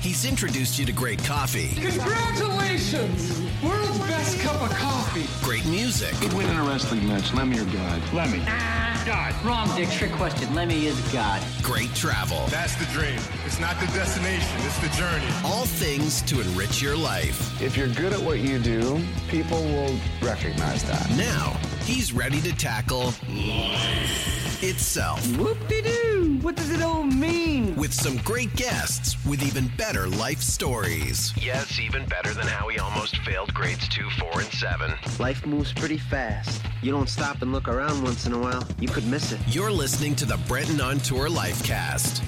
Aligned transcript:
He's 0.00 0.24
introduced 0.24 0.78
you 0.78 0.86
to 0.86 0.92
great 0.92 1.22
coffee, 1.24 1.68
Congratulations! 1.80 3.40
World's 3.62 3.98
best 4.00 4.40
cup 4.40 4.60
of 4.62 4.70
coffee. 4.70 5.26
great 5.44 5.64
music, 5.66 6.18
Good 6.20 6.32
win 6.32 6.48
in 6.48 6.56
a 6.56 6.62
wrestling 6.64 7.06
match. 7.06 7.34
Lemmy 7.34 7.58
or 7.58 7.64
God? 7.66 8.00
Lemmy. 8.14 8.42
Ah, 8.46 9.02
God. 9.06 9.34
Wrong, 9.44 9.68
Dick. 9.76 9.90
Trick 9.90 10.10
question. 10.12 10.54
Lemmy 10.54 10.86
is 10.86 10.98
God. 11.12 11.42
great 11.62 11.94
travel. 11.94 12.46
That's 12.48 12.74
the 12.76 12.86
dream. 12.86 13.18
It's 13.44 13.60
not 13.60 13.78
the 13.78 13.86
destination, 13.88 14.56
it's 14.64 14.78
the 14.78 14.88
journey. 14.96 15.26
All 15.44 15.66
things 15.66 16.22
to 16.22 16.40
enrich 16.40 16.80
your 16.80 16.96
life. 16.96 17.60
If 17.60 17.76
you're 17.76 17.88
good 17.88 18.14
at 18.14 18.20
what 18.20 18.38
you 18.38 18.58
do, 18.58 19.02
people 19.28 19.60
will 19.62 19.94
recognize 20.22 20.82
that. 20.84 21.08
Now, 21.10 21.58
he's 21.84 22.12
ready 22.12 22.40
to 22.40 22.52
tackle 22.56 23.14
life 23.28 24.62
itself 24.62 25.24
Whoop-de-doo. 25.36 26.38
What 26.42 26.56
does 26.56 26.70
it 26.70 26.82
all 26.82 27.02
mean? 27.02 27.60
with 27.76 27.94
some 27.94 28.16
great 28.18 28.54
guests 28.56 29.16
with 29.24 29.42
even 29.42 29.68
better 29.76 30.06
life 30.06 30.40
stories. 30.40 31.32
Yes, 31.36 31.78
even 31.80 32.04
better 32.06 32.34
than 32.34 32.46
how 32.46 32.68
he 32.68 32.78
almost 32.78 33.16
failed 33.18 33.52
grades 33.54 33.88
2, 33.88 34.08
4, 34.18 34.40
and 34.40 34.52
7. 34.52 34.94
Life 35.18 35.46
moves 35.46 35.72
pretty 35.72 35.96
fast. 35.96 36.62
You 36.82 36.92
don't 36.92 37.08
stop 37.08 37.40
and 37.42 37.52
look 37.52 37.68
around 37.68 38.02
once 38.02 38.26
in 38.26 38.32
a 38.32 38.38
while, 38.38 38.66
you 38.78 38.88
could 38.88 39.06
miss 39.06 39.32
it. 39.32 39.40
You're 39.48 39.70
listening 39.70 40.14
to 40.16 40.26
the 40.26 40.36
Brenton 40.46 40.80
on 40.80 40.98
Tour 40.98 41.28
Lifecast. 41.28 42.18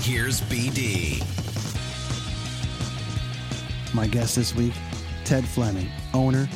Here's 0.00 0.40
BD. 0.42 1.22
My 3.94 4.06
guest 4.06 4.36
this 4.36 4.54
week, 4.54 4.72
Ted 5.24 5.44
Fleming, 5.44 5.88
owner, 6.14 6.48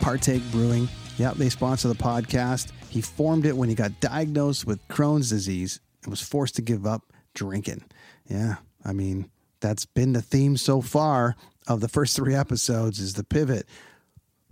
Partake 0.00 0.42
Brewing. 0.50 0.88
Yep, 1.18 1.34
they 1.34 1.48
sponsor 1.48 1.88
the 1.88 1.94
podcast. 1.94 2.70
He 2.88 3.00
formed 3.00 3.44
it 3.44 3.56
when 3.56 3.68
he 3.68 3.74
got 3.74 4.00
diagnosed 4.00 4.66
with 4.66 4.86
Crohn's 4.88 5.30
disease 5.30 5.80
and 6.02 6.10
was 6.10 6.20
forced 6.20 6.54
to 6.56 6.62
give 6.62 6.86
up 6.86 7.12
drinking. 7.34 7.82
Yeah, 8.26 8.56
I 8.84 8.92
mean, 8.92 9.28
that's 9.60 9.84
been 9.84 10.12
the 10.12 10.22
theme 10.22 10.56
so 10.56 10.80
far 10.80 11.34
of 11.66 11.80
the 11.80 11.88
first 11.88 12.14
three 12.14 12.34
episodes 12.34 13.00
is 13.00 13.14
the 13.14 13.24
pivot 13.24 13.66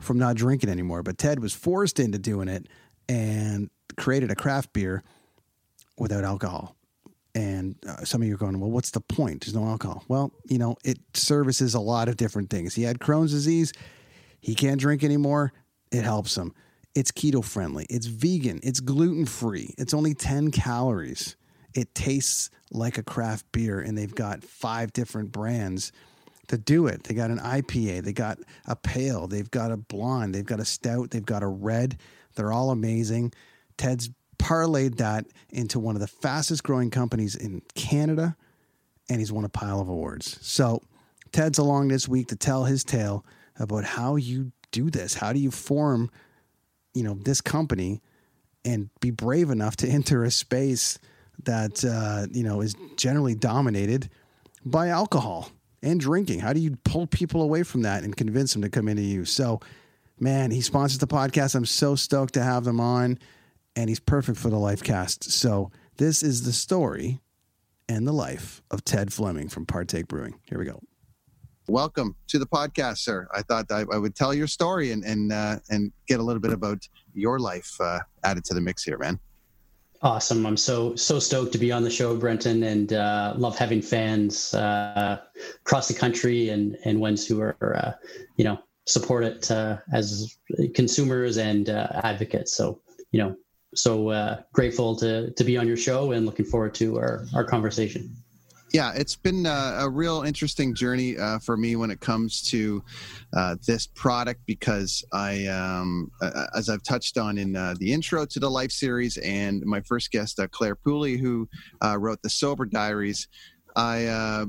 from 0.00 0.18
not 0.18 0.36
drinking 0.36 0.68
anymore. 0.68 1.04
But 1.04 1.18
Ted 1.18 1.38
was 1.38 1.54
forced 1.54 2.00
into 2.00 2.18
doing 2.18 2.48
it 2.48 2.66
and 3.08 3.70
created 3.96 4.32
a 4.32 4.34
craft 4.34 4.72
beer 4.72 5.04
without 5.98 6.24
alcohol. 6.24 6.74
And 7.34 7.76
uh, 7.86 8.04
some 8.04 8.22
of 8.22 8.28
you 8.28 8.34
are 8.34 8.38
going, 8.38 8.58
well, 8.58 8.70
what's 8.70 8.90
the 8.90 9.00
point? 9.00 9.44
There's 9.44 9.54
no 9.54 9.66
alcohol. 9.66 10.04
Well, 10.08 10.32
you 10.44 10.58
know, 10.58 10.76
it 10.84 10.98
services 11.14 11.74
a 11.74 11.80
lot 11.80 12.08
of 12.08 12.16
different 12.16 12.50
things. 12.50 12.74
He 12.74 12.82
had 12.82 12.98
Crohn's 12.98 13.30
disease. 13.30 13.72
He 14.40 14.54
can't 14.54 14.80
drink 14.80 15.04
anymore. 15.04 15.52
It 15.96 16.04
helps 16.04 16.34
them. 16.34 16.54
It's 16.94 17.10
keto 17.10 17.44
friendly. 17.44 17.86
It's 17.88 18.06
vegan. 18.06 18.60
It's 18.62 18.80
gluten 18.80 19.26
free. 19.26 19.74
It's 19.78 19.94
only 19.94 20.14
10 20.14 20.50
calories. 20.50 21.36
It 21.74 21.94
tastes 21.94 22.50
like 22.70 22.98
a 22.98 23.02
craft 23.02 23.46
beer, 23.52 23.80
and 23.80 23.96
they've 23.96 24.14
got 24.14 24.42
five 24.42 24.92
different 24.92 25.32
brands 25.32 25.92
to 26.48 26.58
do 26.58 26.86
it. 26.86 27.04
They 27.04 27.14
got 27.14 27.30
an 27.30 27.38
IPA, 27.38 28.04
they 28.04 28.12
got 28.12 28.38
a 28.66 28.76
pale, 28.76 29.26
they've 29.26 29.50
got 29.50 29.72
a 29.72 29.76
blonde, 29.76 30.34
they've 30.34 30.44
got 30.44 30.60
a 30.60 30.64
stout, 30.64 31.10
they've 31.10 31.24
got 31.24 31.42
a 31.42 31.48
red. 31.48 31.98
They're 32.34 32.52
all 32.52 32.70
amazing. 32.70 33.32
Ted's 33.76 34.10
parlayed 34.38 34.96
that 34.96 35.26
into 35.50 35.78
one 35.78 35.96
of 35.96 36.00
the 36.00 36.06
fastest 36.06 36.62
growing 36.62 36.90
companies 36.90 37.34
in 37.34 37.62
Canada, 37.74 38.36
and 39.08 39.18
he's 39.18 39.32
won 39.32 39.44
a 39.44 39.48
pile 39.48 39.80
of 39.80 39.88
awards. 39.88 40.38
So, 40.40 40.82
Ted's 41.32 41.58
along 41.58 41.88
this 41.88 42.08
week 42.08 42.28
to 42.28 42.36
tell 42.36 42.64
his 42.64 42.84
tale 42.84 43.24
about 43.58 43.84
how 43.84 44.16
you 44.16 44.52
do 44.72 44.90
this. 44.90 45.14
How 45.14 45.32
do 45.32 45.38
you 45.38 45.50
form, 45.50 46.10
you 46.94 47.02
know, 47.02 47.14
this 47.14 47.40
company 47.40 48.02
and 48.64 48.90
be 49.00 49.10
brave 49.10 49.50
enough 49.50 49.76
to 49.76 49.88
enter 49.88 50.24
a 50.24 50.30
space 50.30 50.98
that 51.44 51.84
uh, 51.84 52.26
you 52.32 52.42
know 52.42 52.60
is 52.60 52.74
generally 52.96 53.34
dominated 53.34 54.10
by 54.64 54.88
alcohol 54.88 55.50
and 55.82 56.00
drinking. 56.00 56.40
How 56.40 56.52
do 56.52 56.60
you 56.60 56.76
pull 56.84 57.06
people 57.06 57.42
away 57.42 57.62
from 57.62 57.82
that 57.82 58.02
and 58.02 58.16
convince 58.16 58.52
them 58.52 58.62
to 58.62 58.68
come 58.68 58.88
into 58.88 59.02
you? 59.02 59.24
So, 59.24 59.60
man, 60.18 60.50
he 60.50 60.60
sponsors 60.60 60.98
the 60.98 61.06
podcast. 61.06 61.54
I'm 61.54 61.66
so 61.66 61.94
stoked 61.94 62.34
to 62.34 62.42
have 62.42 62.64
them 62.64 62.80
on, 62.80 63.18
and 63.76 63.88
he's 63.88 64.00
perfect 64.00 64.38
for 64.38 64.50
the 64.50 64.56
Lifecast. 64.56 65.24
So, 65.24 65.70
this 65.98 66.22
is 66.22 66.44
the 66.44 66.52
story 66.52 67.20
and 67.88 68.06
the 68.06 68.12
life 68.12 68.62
of 68.70 68.84
Ted 68.84 69.12
Fleming 69.12 69.48
from 69.48 69.66
Partake 69.66 70.08
Brewing. 70.08 70.34
Here 70.44 70.58
we 70.58 70.64
go. 70.64 70.80
Welcome 71.68 72.14
to 72.28 72.38
the 72.38 72.46
podcast, 72.46 72.98
sir. 72.98 73.26
I 73.34 73.42
thought 73.42 73.66
I, 73.72 73.84
I 73.92 73.98
would 73.98 74.14
tell 74.14 74.32
your 74.32 74.46
story 74.46 74.92
and 74.92 75.02
and 75.04 75.32
uh, 75.32 75.56
and 75.68 75.92
get 76.06 76.20
a 76.20 76.22
little 76.22 76.40
bit 76.40 76.52
about 76.52 76.78
your 77.12 77.40
life 77.40 77.72
uh, 77.80 77.98
added 78.22 78.44
to 78.44 78.54
the 78.54 78.60
mix 78.60 78.84
here, 78.84 78.98
man. 78.98 79.18
Awesome. 80.00 80.46
I'm 80.46 80.56
so 80.56 80.94
so 80.94 81.18
stoked 81.18 81.52
to 81.52 81.58
be 81.58 81.72
on 81.72 81.82
the 81.82 81.90
show, 81.90 82.16
Brenton, 82.16 82.62
and 82.62 82.92
uh, 82.92 83.34
love 83.36 83.58
having 83.58 83.82
fans 83.82 84.54
uh, 84.54 85.18
across 85.64 85.88
the 85.88 85.94
country 85.94 86.50
and 86.50 86.78
and 86.84 87.00
ones 87.00 87.26
who 87.26 87.40
are 87.40 87.76
uh, 87.76 87.92
you 88.36 88.44
know 88.44 88.60
support 88.86 89.24
it 89.24 89.50
uh, 89.50 89.78
as 89.92 90.36
consumers 90.74 91.36
and 91.36 91.68
advocates. 91.68 92.52
So 92.56 92.80
you 93.10 93.18
know, 93.18 93.36
so 93.74 94.44
grateful 94.52 94.94
to 94.96 95.32
to 95.32 95.44
be 95.44 95.56
on 95.56 95.66
your 95.66 95.76
show 95.76 96.12
and 96.12 96.26
looking 96.26 96.46
forward 96.46 96.74
to 96.76 96.96
our 96.96 97.26
our 97.34 97.42
conversation. 97.42 98.14
Yeah, 98.72 98.92
it's 98.94 99.14
been 99.14 99.46
uh, 99.46 99.78
a 99.80 99.88
real 99.88 100.22
interesting 100.22 100.74
journey 100.74 101.16
uh, 101.16 101.38
for 101.38 101.56
me 101.56 101.76
when 101.76 101.90
it 101.90 102.00
comes 102.00 102.42
to 102.50 102.82
uh, 103.34 103.56
this 103.66 103.86
product 103.86 104.40
because 104.44 105.04
I, 105.12 105.46
um, 105.46 106.10
as 106.54 106.68
I've 106.68 106.82
touched 106.82 107.16
on 107.16 107.38
in 107.38 107.54
uh, 107.54 107.74
the 107.78 107.92
intro 107.92 108.26
to 108.26 108.40
the 108.40 108.50
Life 108.50 108.72
series, 108.72 109.18
and 109.18 109.62
my 109.64 109.80
first 109.82 110.10
guest, 110.10 110.40
uh, 110.40 110.48
Clare 110.48 110.74
Pooley, 110.74 111.18
who 111.18 111.48
uh, 111.82 111.96
wrote 111.98 112.20
the 112.22 112.30
Sober 112.30 112.66
Diaries, 112.66 113.28
I. 113.74 114.46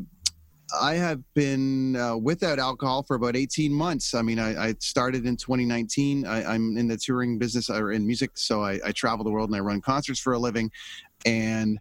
I 0.81 0.95
have 0.95 1.21
been 1.33 1.95
uh, 1.95 2.17
without 2.17 2.59
alcohol 2.59 3.01
for 3.01 3.15
about 3.15 3.37
18 3.37 3.71
months. 3.71 4.13
I 4.13 4.21
mean, 4.21 4.37
I, 4.37 4.67
I 4.67 4.75
started 4.79 5.25
in 5.25 5.37
2019. 5.37 6.27
I, 6.27 6.43
I'm 6.43 6.75
in 6.75 6.89
the 6.89 6.97
touring 6.97 7.37
business 7.37 7.69
or 7.69 7.93
in 7.93 8.05
music, 8.05 8.31
so 8.33 8.63
I, 8.63 8.77
I 8.85 8.91
travel 8.91 9.23
the 9.23 9.31
world 9.31 9.49
and 9.49 9.55
I 9.55 9.61
run 9.61 9.79
concerts 9.79 10.19
for 10.19 10.33
a 10.33 10.37
living. 10.37 10.69
And 11.25 11.79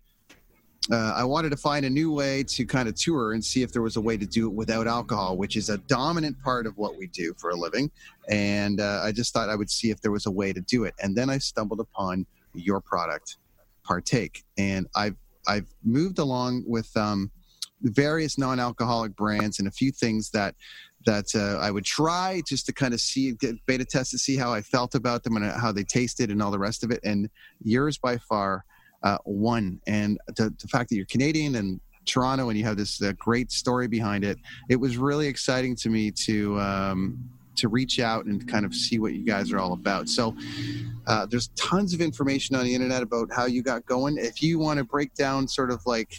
uh, 0.90 1.14
I 1.16 1.24
wanted 1.24 1.50
to 1.50 1.56
find 1.56 1.84
a 1.84 1.90
new 1.90 2.12
way 2.12 2.44
to 2.44 2.64
kind 2.64 2.88
of 2.88 2.94
tour 2.94 3.32
and 3.32 3.44
see 3.44 3.62
if 3.62 3.72
there 3.72 3.82
was 3.82 3.96
a 3.96 4.00
way 4.00 4.16
to 4.16 4.26
do 4.26 4.46
it 4.46 4.52
without 4.52 4.86
alcohol, 4.86 5.36
which 5.36 5.56
is 5.56 5.68
a 5.68 5.78
dominant 5.78 6.40
part 6.42 6.66
of 6.66 6.76
what 6.76 6.96
we 6.96 7.08
do 7.08 7.34
for 7.38 7.50
a 7.50 7.56
living. 7.56 7.90
And 8.28 8.80
uh, 8.80 9.00
I 9.02 9.12
just 9.12 9.32
thought 9.32 9.48
I 9.48 9.56
would 9.56 9.70
see 9.70 9.90
if 9.90 10.00
there 10.00 10.12
was 10.12 10.26
a 10.26 10.30
way 10.30 10.52
to 10.52 10.60
do 10.60 10.84
it. 10.84 10.94
And 11.02 11.16
then 11.16 11.28
I 11.28 11.38
stumbled 11.38 11.80
upon 11.80 12.24
your 12.54 12.80
product, 12.80 13.38
Partake, 13.84 14.44
and 14.56 14.86
I've 14.94 15.16
I've 15.48 15.66
moved 15.84 16.18
along 16.18 16.64
with 16.66 16.96
um, 16.96 17.30
various 17.82 18.36
non-alcoholic 18.36 19.14
brands 19.14 19.58
and 19.60 19.68
a 19.68 19.70
few 19.70 19.92
things 19.92 20.30
that 20.30 20.54
that 21.04 21.26
uh, 21.36 21.58
I 21.60 21.70
would 21.70 21.84
try 21.84 22.42
just 22.46 22.66
to 22.66 22.72
kind 22.72 22.92
of 22.92 23.00
see 23.00 23.34
beta 23.66 23.84
test 23.84 24.10
to 24.10 24.18
see 24.18 24.36
how 24.36 24.52
I 24.52 24.60
felt 24.60 24.94
about 24.94 25.22
them 25.22 25.36
and 25.36 25.44
how 25.52 25.70
they 25.70 25.84
tasted 25.84 26.30
and 26.30 26.42
all 26.42 26.50
the 26.50 26.58
rest 26.58 26.82
of 26.82 26.90
it. 26.90 27.00
And 27.04 27.30
yours 27.62 27.96
by 27.96 28.18
far 28.18 28.64
uh, 29.02 29.18
won. 29.24 29.80
And 29.86 30.18
the, 30.36 30.54
the 30.60 30.68
fact 30.68 30.90
that 30.90 30.96
you're 30.96 31.06
Canadian 31.06 31.56
and 31.56 31.80
Toronto 32.06 32.48
and 32.48 32.58
you 32.58 32.64
have 32.64 32.76
this 32.76 33.02
uh, 33.02 33.12
great 33.18 33.50
story 33.50 33.88
behind 33.88 34.24
it, 34.24 34.38
it 34.68 34.76
was 34.76 34.96
really 34.96 35.26
exciting 35.26 35.76
to 35.76 35.88
me 35.88 36.10
to 36.12 36.58
um, 36.60 37.18
to 37.56 37.68
reach 37.68 38.00
out 38.00 38.26
and 38.26 38.46
kind 38.46 38.64
of 38.64 38.74
see 38.74 38.98
what 38.98 39.14
you 39.14 39.24
guys 39.24 39.50
are 39.50 39.58
all 39.58 39.72
about. 39.72 40.08
So 40.08 40.36
uh, 41.06 41.26
there's 41.26 41.48
tons 41.56 41.94
of 41.94 42.00
information 42.00 42.54
on 42.54 42.64
the 42.64 42.74
internet 42.74 43.02
about 43.02 43.32
how 43.32 43.46
you 43.46 43.62
got 43.62 43.84
going. 43.86 44.18
If 44.18 44.42
you 44.42 44.58
want 44.58 44.78
to 44.78 44.84
break 44.84 45.14
down 45.14 45.48
sort 45.48 45.70
of 45.70 45.80
like 45.86 46.14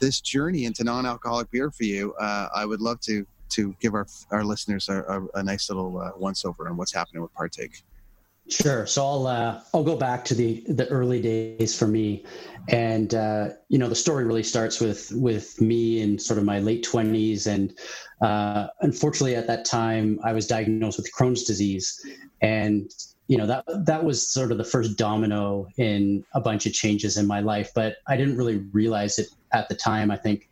this 0.00 0.20
journey 0.20 0.64
into 0.64 0.84
non-alcoholic 0.84 1.50
beer 1.50 1.70
for 1.70 1.84
you, 1.84 2.14
uh, 2.14 2.48
I 2.54 2.64
would 2.64 2.80
love 2.80 3.00
to 3.00 3.26
to 3.50 3.74
give 3.80 3.94
our 3.94 4.06
our 4.30 4.44
listeners 4.44 4.88
a, 4.88 5.02
a, 5.02 5.38
a 5.38 5.42
nice 5.42 5.70
little 5.70 5.98
uh, 5.98 6.10
once 6.16 6.44
over 6.44 6.68
on 6.68 6.76
what's 6.76 6.92
happening 6.92 7.22
with 7.22 7.32
Partake. 7.34 7.82
Sure. 8.48 8.86
So 8.86 9.04
I'll 9.04 9.26
uh, 9.26 9.60
I'll 9.74 9.84
go 9.84 9.96
back 9.96 10.24
to 10.26 10.34
the 10.34 10.64
the 10.68 10.88
early 10.88 11.20
days 11.20 11.78
for 11.78 11.86
me, 11.86 12.24
and 12.68 13.14
uh, 13.14 13.50
you 13.68 13.78
know 13.78 13.88
the 13.88 13.94
story 13.94 14.24
really 14.24 14.42
starts 14.42 14.80
with 14.80 15.12
with 15.12 15.60
me 15.60 16.00
in 16.00 16.18
sort 16.18 16.38
of 16.38 16.44
my 16.44 16.58
late 16.58 16.82
twenties, 16.82 17.46
and 17.46 17.78
uh, 18.22 18.68
unfortunately 18.80 19.36
at 19.36 19.46
that 19.48 19.66
time 19.66 20.18
I 20.24 20.32
was 20.32 20.46
diagnosed 20.46 20.96
with 20.96 21.10
Crohn's 21.12 21.44
disease, 21.44 22.00
and 22.40 22.90
you 23.26 23.36
know 23.36 23.46
that 23.46 23.64
that 23.84 24.02
was 24.02 24.26
sort 24.26 24.50
of 24.50 24.56
the 24.56 24.64
first 24.64 24.96
domino 24.96 25.66
in 25.76 26.24
a 26.32 26.40
bunch 26.40 26.64
of 26.64 26.72
changes 26.72 27.18
in 27.18 27.26
my 27.26 27.40
life. 27.40 27.70
But 27.74 27.96
i 28.06 28.16
didn't 28.16 28.38
really 28.38 28.64
realize 28.72 29.18
it 29.18 29.28
at 29.52 29.68
the 29.68 29.74
time. 29.74 30.10
I 30.10 30.16
think 30.16 30.48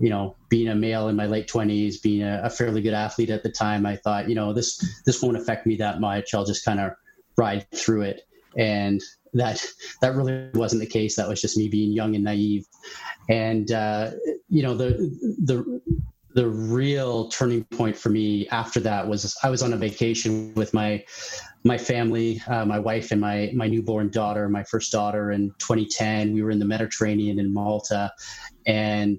you 0.00 0.08
know 0.08 0.34
being 0.48 0.68
a 0.68 0.74
male 0.74 1.08
in 1.08 1.16
my 1.16 1.26
late 1.26 1.46
20s 1.46 2.02
being 2.02 2.22
a, 2.22 2.40
a 2.44 2.50
fairly 2.50 2.80
good 2.80 2.94
athlete 2.94 3.30
at 3.30 3.44
the 3.44 3.48
time 3.48 3.86
i 3.86 3.94
thought 3.94 4.28
you 4.28 4.34
know 4.34 4.52
this 4.52 4.84
this 5.06 5.22
won't 5.22 5.36
affect 5.36 5.66
me 5.66 5.76
that 5.76 6.00
much. 6.00 6.34
I'll 6.34 6.44
just 6.44 6.64
kind 6.64 6.80
of 6.80 6.94
ride 7.36 7.66
through 7.74 8.02
it. 8.02 8.22
And 8.56 9.00
that 9.32 9.64
that 10.00 10.14
really 10.14 10.48
wasn't 10.54 10.80
the 10.80 10.86
case. 10.86 11.16
That 11.16 11.28
was 11.28 11.40
just 11.40 11.56
me 11.56 11.68
being 11.68 11.92
young 11.92 12.14
and 12.14 12.24
naive. 12.24 12.66
And 13.28 13.70
uh, 13.72 14.12
you 14.48 14.62
know 14.62 14.76
the 14.76 15.10
the 15.42 15.80
the 16.34 16.48
real 16.48 17.28
turning 17.28 17.64
point 17.64 17.96
for 17.96 18.10
me 18.10 18.48
after 18.48 18.80
that 18.80 19.06
was 19.06 19.36
I 19.42 19.50
was 19.50 19.62
on 19.62 19.72
a 19.72 19.76
vacation 19.76 20.52
with 20.54 20.74
my 20.74 21.04
my 21.64 21.78
family, 21.78 22.42
uh, 22.46 22.64
my 22.64 22.78
wife 22.78 23.10
and 23.10 23.20
my 23.20 23.50
my 23.54 23.66
newborn 23.66 24.10
daughter, 24.10 24.48
my 24.48 24.64
first 24.64 24.92
daughter 24.92 25.32
in 25.32 25.50
2010. 25.58 26.32
We 26.32 26.42
were 26.42 26.50
in 26.50 26.58
the 26.58 26.64
Mediterranean 26.64 27.38
in 27.38 27.52
Malta, 27.52 28.12
and 28.66 29.18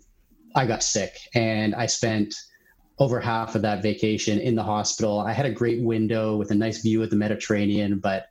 I 0.55 0.65
got 0.65 0.83
sick, 0.83 1.17
and 1.33 1.73
I 1.75 1.87
spent 1.87 2.35
over 2.97 3.19
half 3.19 3.55
of 3.55 3.61
that 3.61 3.83
vacation 3.83 4.39
in 4.39 4.55
the 4.55 4.63
hospital. 4.63 5.19
I 5.19 5.33
had 5.33 5.45
a 5.45 5.51
great 5.51 5.81
window 5.81 6.37
with 6.37 6.51
a 6.51 6.55
nice 6.55 6.81
view 6.81 7.03
of 7.03 7.09
the 7.09 7.15
Mediterranean, 7.15 7.99
but 7.99 8.27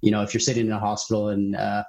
you 0.00 0.10
know, 0.10 0.22
if 0.22 0.32
you're 0.32 0.40
sitting 0.40 0.66
in 0.66 0.72
a 0.72 0.78
hospital 0.78 1.28
and 1.28 1.54
uh, 1.56 1.84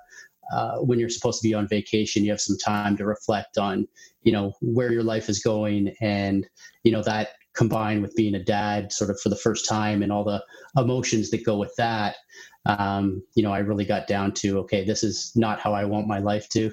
uh, 0.51 0.77
when 0.77 0.99
you're 0.99 1.09
supposed 1.09 1.41
to 1.41 1.47
be 1.47 1.53
on 1.53 1.67
vacation, 1.67 2.23
you 2.23 2.31
have 2.31 2.41
some 2.41 2.57
time 2.57 2.97
to 2.97 3.05
reflect 3.05 3.57
on, 3.57 3.87
you 4.23 4.31
know, 4.31 4.53
where 4.61 4.91
your 4.91 5.03
life 5.03 5.29
is 5.29 5.39
going. 5.39 5.93
And, 6.01 6.47
you 6.83 6.91
know, 6.91 7.03
that 7.03 7.29
combined 7.53 8.01
with 8.01 8.15
being 8.15 8.35
a 8.35 8.43
dad 8.43 8.91
sort 8.91 9.09
of 9.09 9.19
for 9.19 9.29
the 9.29 9.35
first 9.35 9.67
time 9.67 10.03
and 10.03 10.11
all 10.11 10.23
the 10.23 10.43
emotions 10.77 11.31
that 11.31 11.45
go 11.45 11.57
with 11.57 11.75
that, 11.77 12.15
um, 12.65 13.23
you 13.35 13.43
know, 13.43 13.51
I 13.51 13.59
really 13.59 13.85
got 13.85 14.07
down 14.07 14.33
to, 14.33 14.59
okay, 14.59 14.85
this 14.85 15.03
is 15.03 15.31
not 15.35 15.59
how 15.59 15.73
I 15.73 15.85
want 15.85 16.07
my 16.07 16.19
life 16.19 16.49
to, 16.49 16.71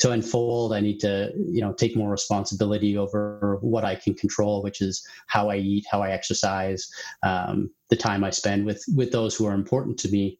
to 0.00 0.10
unfold. 0.10 0.72
I 0.72 0.80
need 0.80 0.98
to, 1.00 1.30
you 1.36 1.60
know, 1.60 1.72
take 1.72 1.96
more 1.96 2.10
responsibility 2.10 2.96
over 2.96 3.58
what 3.60 3.84
I 3.84 3.94
can 3.94 4.14
control, 4.14 4.62
which 4.62 4.80
is 4.80 5.06
how 5.26 5.50
I 5.50 5.56
eat, 5.56 5.84
how 5.90 6.02
I 6.02 6.10
exercise, 6.10 6.90
um, 7.22 7.70
the 7.88 7.96
time 7.96 8.24
I 8.24 8.30
spend 8.30 8.66
with, 8.66 8.82
with 8.96 9.12
those 9.12 9.36
who 9.36 9.46
are 9.46 9.54
important 9.54 9.98
to 10.00 10.10
me. 10.10 10.38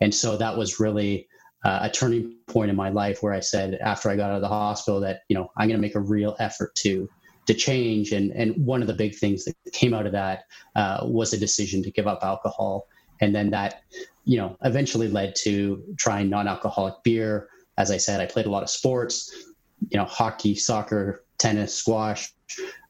And 0.00 0.14
so 0.14 0.36
that 0.36 0.56
was 0.56 0.78
really, 0.78 1.26
uh, 1.64 1.80
a 1.82 1.90
turning 1.90 2.36
point 2.46 2.70
in 2.70 2.76
my 2.76 2.88
life 2.88 3.22
where 3.22 3.32
I 3.32 3.40
said 3.40 3.74
after 3.74 4.08
I 4.08 4.16
got 4.16 4.30
out 4.30 4.36
of 4.36 4.42
the 4.42 4.48
hospital 4.48 5.00
that 5.00 5.22
you 5.28 5.34
know 5.34 5.50
I'm 5.56 5.66
going 5.66 5.76
to 5.76 5.82
make 5.82 5.96
a 5.96 6.00
real 6.00 6.36
effort 6.38 6.74
to 6.76 7.08
to 7.46 7.54
change 7.54 8.12
and 8.12 8.30
and 8.32 8.54
one 8.64 8.80
of 8.80 8.86
the 8.86 8.94
big 8.94 9.16
things 9.16 9.44
that 9.44 9.56
came 9.72 9.92
out 9.92 10.06
of 10.06 10.12
that 10.12 10.44
uh, 10.76 11.00
was 11.02 11.32
a 11.32 11.38
decision 11.38 11.82
to 11.82 11.90
give 11.90 12.06
up 12.06 12.20
alcohol 12.22 12.86
and 13.20 13.34
then 13.34 13.50
that 13.50 13.82
you 14.24 14.38
know 14.38 14.56
eventually 14.62 15.08
led 15.08 15.34
to 15.34 15.82
trying 15.96 16.30
non-alcoholic 16.30 16.94
beer 17.02 17.48
as 17.78 17.90
I 17.90 17.96
said 17.96 18.20
I 18.20 18.26
played 18.26 18.46
a 18.46 18.50
lot 18.50 18.62
of 18.62 18.68
sports 18.68 19.32
you 19.88 19.96
know 19.96 20.04
hockey 20.04 20.54
soccer 20.54 21.24
tennis 21.38 21.74
squash. 21.74 22.32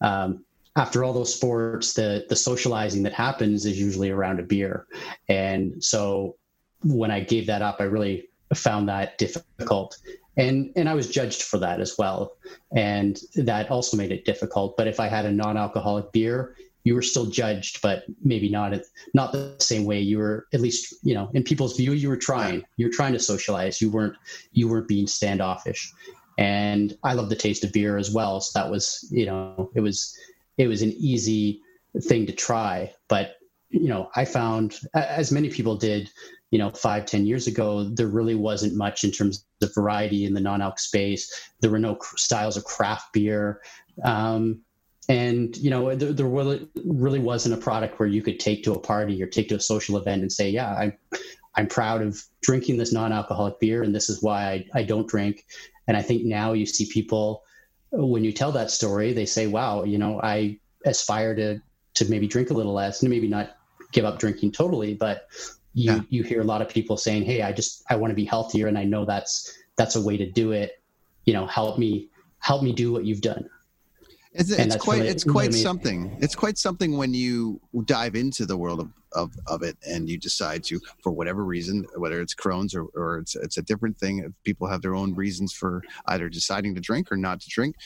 Um, 0.00 0.44
after 0.76 1.04
all 1.04 1.12
those 1.12 1.34
sports 1.34 1.92
the 1.92 2.26
the 2.28 2.36
socializing 2.36 3.02
that 3.04 3.12
happens 3.12 3.66
is 3.66 3.80
usually 3.80 4.10
around 4.10 4.40
a 4.40 4.42
beer. 4.42 4.86
And 5.28 5.82
so 5.82 6.36
when 6.82 7.10
I 7.10 7.20
gave 7.20 7.46
that 7.46 7.62
up 7.62 7.76
I 7.80 7.84
really 7.84 8.28
found 8.54 8.88
that 8.88 9.18
difficult. 9.18 9.96
And 10.36 10.72
and 10.76 10.88
I 10.88 10.94
was 10.94 11.10
judged 11.10 11.42
for 11.42 11.58
that 11.58 11.80
as 11.80 11.96
well. 11.98 12.36
And 12.74 13.20
that 13.34 13.70
also 13.70 13.96
made 13.96 14.12
it 14.12 14.24
difficult. 14.24 14.76
But 14.76 14.88
if 14.88 15.00
I 15.00 15.08
had 15.08 15.26
a 15.26 15.32
non-alcoholic 15.32 16.12
beer 16.12 16.54
you 16.88 16.94
were 16.94 17.02
still 17.02 17.26
judged 17.26 17.82
but 17.82 18.04
maybe 18.24 18.48
not 18.48 18.72
not 19.12 19.30
the 19.30 19.54
same 19.58 19.84
way 19.84 20.00
you 20.00 20.16
were 20.16 20.46
at 20.54 20.60
least 20.62 20.94
you 21.02 21.12
know 21.12 21.30
in 21.34 21.42
people's 21.42 21.76
view 21.76 21.92
you 21.92 22.08
were 22.08 22.16
trying. 22.16 22.64
You 22.78 22.86
were 22.86 22.92
trying 22.92 23.12
to 23.12 23.18
socialize. 23.18 23.82
You 23.82 23.90
weren't 23.90 24.16
you 24.52 24.68
weren't 24.68 24.88
being 24.88 25.06
standoffish. 25.06 25.92
And 26.38 26.96
I 27.04 27.12
love 27.12 27.28
the 27.28 27.36
taste 27.36 27.62
of 27.62 27.72
beer 27.72 27.98
as 27.98 28.10
well. 28.10 28.40
So 28.40 28.58
that 28.58 28.70
was 28.70 29.06
you 29.10 29.26
know 29.26 29.70
it 29.74 29.82
was 29.82 30.16
it 30.56 30.66
was 30.66 30.80
an 30.80 30.92
easy 30.92 31.60
thing 32.08 32.24
to 32.24 32.32
try. 32.32 32.90
But 33.08 33.36
you 33.68 33.88
know 33.88 34.08
I 34.16 34.24
found 34.24 34.80
as 34.94 35.30
many 35.30 35.50
people 35.50 35.76
did 35.76 36.10
you 36.50 36.58
know 36.58 36.70
five 36.70 37.04
ten 37.04 37.26
years 37.26 37.46
ago 37.46 37.84
there 37.84 38.08
really 38.18 38.34
wasn't 38.34 38.76
much 38.84 39.04
in 39.04 39.10
terms 39.10 39.44
of 39.60 39.74
variety 39.74 40.24
in 40.24 40.32
the 40.32 40.40
non-alc 40.40 40.78
space. 40.78 41.22
There 41.60 41.70
were 41.70 41.84
no 41.88 41.98
styles 42.16 42.56
of 42.56 42.64
craft 42.64 43.12
beer. 43.12 43.60
Um, 44.04 44.62
and 45.08 45.56
you 45.56 45.70
know 45.70 45.94
there, 45.94 46.12
there 46.12 46.26
really, 46.26 46.68
really 46.84 47.18
wasn't 47.18 47.54
a 47.54 47.58
product 47.58 47.98
where 47.98 48.08
you 48.08 48.22
could 48.22 48.38
take 48.38 48.62
to 48.64 48.72
a 48.72 48.78
party 48.78 49.22
or 49.22 49.26
take 49.26 49.48
to 49.48 49.56
a 49.56 49.60
social 49.60 49.96
event 49.96 50.22
and 50.22 50.32
say 50.32 50.48
yeah 50.50 50.74
i'm 50.74 50.92
i'm 51.56 51.66
proud 51.66 52.02
of 52.02 52.22
drinking 52.42 52.76
this 52.76 52.92
non-alcoholic 52.92 53.58
beer 53.60 53.82
and 53.82 53.94
this 53.94 54.08
is 54.08 54.22
why 54.22 54.44
i, 54.44 54.66
I 54.74 54.82
don't 54.82 55.08
drink 55.08 55.46
and 55.86 55.96
i 55.96 56.02
think 56.02 56.24
now 56.24 56.52
you 56.52 56.66
see 56.66 56.88
people 56.92 57.42
when 57.90 58.24
you 58.24 58.32
tell 58.32 58.52
that 58.52 58.70
story 58.70 59.12
they 59.12 59.26
say 59.26 59.46
wow 59.46 59.84
you 59.84 59.98
know 59.98 60.20
i 60.22 60.58
aspire 60.84 61.34
to 61.34 61.60
to 61.94 62.04
maybe 62.10 62.26
drink 62.26 62.50
a 62.50 62.54
little 62.54 62.74
less 62.74 63.02
and 63.02 63.10
maybe 63.10 63.28
not 63.28 63.56
give 63.92 64.04
up 64.04 64.18
drinking 64.18 64.52
totally 64.52 64.94
but 64.94 65.28
you 65.78 65.92
yeah. 65.92 66.00
you 66.08 66.22
hear 66.22 66.40
a 66.40 66.44
lot 66.44 66.60
of 66.60 66.68
people 66.68 66.96
saying, 66.96 67.24
"Hey, 67.24 67.42
I 67.42 67.52
just 67.52 67.84
I 67.88 67.96
want 67.96 68.10
to 68.10 68.14
be 68.14 68.24
healthier, 68.24 68.66
and 68.66 68.76
I 68.76 68.84
know 68.84 69.04
that's 69.04 69.56
that's 69.76 69.96
a 69.96 70.00
way 70.00 70.16
to 70.16 70.30
do 70.30 70.52
it. 70.52 70.82
You 71.24 71.34
know, 71.34 71.46
help 71.46 71.78
me 71.78 72.08
help 72.40 72.62
me 72.62 72.72
do 72.72 72.92
what 72.92 73.04
you've 73.04 73.20
done." 73.20 73.48
It's, 74.32 74.50
it's 74.50 74.76
quite 74.76 74.98
really, 74.98 75.08
it's 75.08 75.24
quite 75.24 75.48
really 75.48 75.60
something. 75.60 76.16
It's 76.20 76.34
quite 76.34 76.58
something 76.58 76.96
when 76.96 77.14
you 77.14 77.60
dive 77.84 78.14
into 78.14 78.46
the 78.46 78.56
world 78.56 78.80
of, 78.80 78.90
of, 79.12 79.32
of 79.46 79.62
it 79.62 79.76
and 79.86 80.08
you 80.08 80.18
decide 80.18 80.62
to, 80.64 80.80
for 81.02 81.12
whatever 81.12 81.44
reason, 81.44 81.86
whether 81.96 82.20
it's 82.20 82.34
Crohn's 82.34 82.74
or, 82.74 82.84
or 82.94 83.18
it's 83.18 83.36
it's 83.36 83.56
a 83.56 83.62
different 83.62 83.98
thing. 83.98 84.34
People 84.44 84.68
have 84.68 84.82
their 84.82 84.94
own 84.94 85.14
reasons 85.14 85.52
for 85.52 85.82
either 86.06 86.28
deciding 86.28 86.74
to 86.74 86.80
drink 86.80 87.10
or 87.10 87.16
not 87.16 87.40
to 87.40 87.48
drink. 87.48 87.76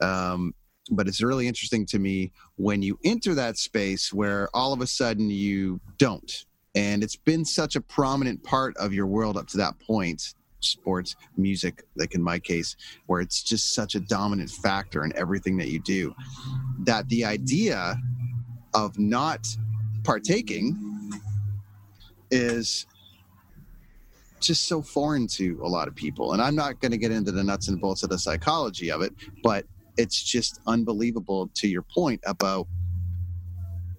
Um, 0.00 0.54
but 0.90 1.06
it's 1.06 1.22
really 1.22 1.46
interesting 1.46 1.86
to 1.86 1.98
me 1.98 2.32
when 2.56 2.82
you 2.82 2.98
enter 3.04 3.34
that 3.34 3.56
space 3.56 4.12
where 4.12 4.48
all 4.52 4.72
of 4.72 4.80
a 4.80 4.86
sudden 4.86 5.30
you 5.30 5.80
don't 5.98 6.44
and 6.74 7.04
it's 7.04 7.16
been 7.16 7.44
such 7.44 7.76
a 7.76 7.80
prominent 7.80 8.42
part 8.42 8.76
of 8.78 8.92
your 8.92 9.06
world 9.06 9.36
up 9.36 9.46
to 9.48 9.58
that 9.58 9.78
point 9.78 10.34
sports 10.64 11.16
music 11.36 11.84
like 11.96 12.14
in 12.14 12.22
my 12.22 12.38
case 12.38 12.76
where 13.06 13.20
it's 13.20 13.42
just 13.42 13.74
such 13.74 13.94
a 13.94 14.00
dominant 14.00 14.50
factor 14.50 15.04
in 15.04 15.12
everything 15.16 15.56
that 15.56 15.68
you 15.68 15.80
do 15.80 16.14
that 16.80 17.08
the 17.08 17.24
idea 17.24 17.96
of 18.74 18.98
not 18.98 19.46
partaking 20.04 21.10
is 22.30 22.86
just 24.40 24.66
so 24.66 24.82
foreign 24.82 25.28
to 25.28 25.60
a 25.62 25.68
lot 25.68 25.86
of 25.86 25.94
people. 25.94 26.32
And 26.32 26.42
i'm 26.42 26.54
not 26.54 26.80
going 26.80 26.92
to 26.92 26.98
get 26.98 27.12
into 27.12 27.32
the 27.32 27.44
nuts 27.44 27.68
and 27.68 27.80
bolts 27.80 28.02
of 28.02 28.10
the 28.10 28.18
psychology 28.18 28.90
of 28.90 29.02
it 29.02 29.12
but 29.42 29.64
it's 29.96 30.22
just 30.22 30.60
unbelievable 30.66 31.50
to 31.54 31.68
your 31.68 31.82
point 31.82 32.20
about 32.24 32.66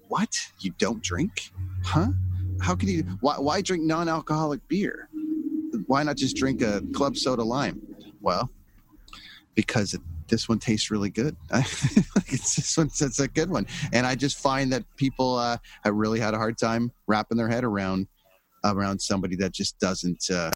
what? 0.08 0.36
You 0.60 0.72
don't 0.78 1.02
drink? 1.02 1.50
Huh? 1.82 2.08
How 2.60 2.74
can 2.74 2.88
you 2.88 3.02
why, 3.20 3.34
why 3.38 3.60
drink 3.60 3.82
non-alcoholic 3.82 4.66
beer 4.68 5.08
why 5.86 6.02
not 6.02 6.16
just 6.16 6.36
drink 6.36 6.62
a 6.62 6.82
club 6.92 7.16
soda 7.16 7.44
lime? 7.44 7.80
Well 8.20 8.50
because 9.54 9.94
it, 9.94 10.00
this 10.28 10.48
one 10.48 10.58
tastes 10.58 10.90
really 10.90 11.10
good. 11.10 11.36
It's 12.26 12.56
this 12.56 12.76
one 12.76 12.86
it's 12.86 13.20
a 13.20 13.28
good 13.28 13.50
one. 13.50 13.66
And 13.92 14.06
i 14.06 14.14
just 14.14 14.38
find 14.38 14.72
that 14.72 14.82
people 14.96 15.36
uh, 15.36 15.58
have 15.84 15.94
really 15.94 16.18
had 16.18 16.34
a 16.34 16.36
hard 16.36 16.58
time 16.58 16.90
wrapping 17.06 17.36
their 17.36 17.48
head 17.48 17.64
around 17.64 18.08
around 18.64 19.00
somebody 19.00 19.36
that 19.36 19.52
just 19.52 19.78
doesn't 19.78 20.30
uh, 20.30 20.50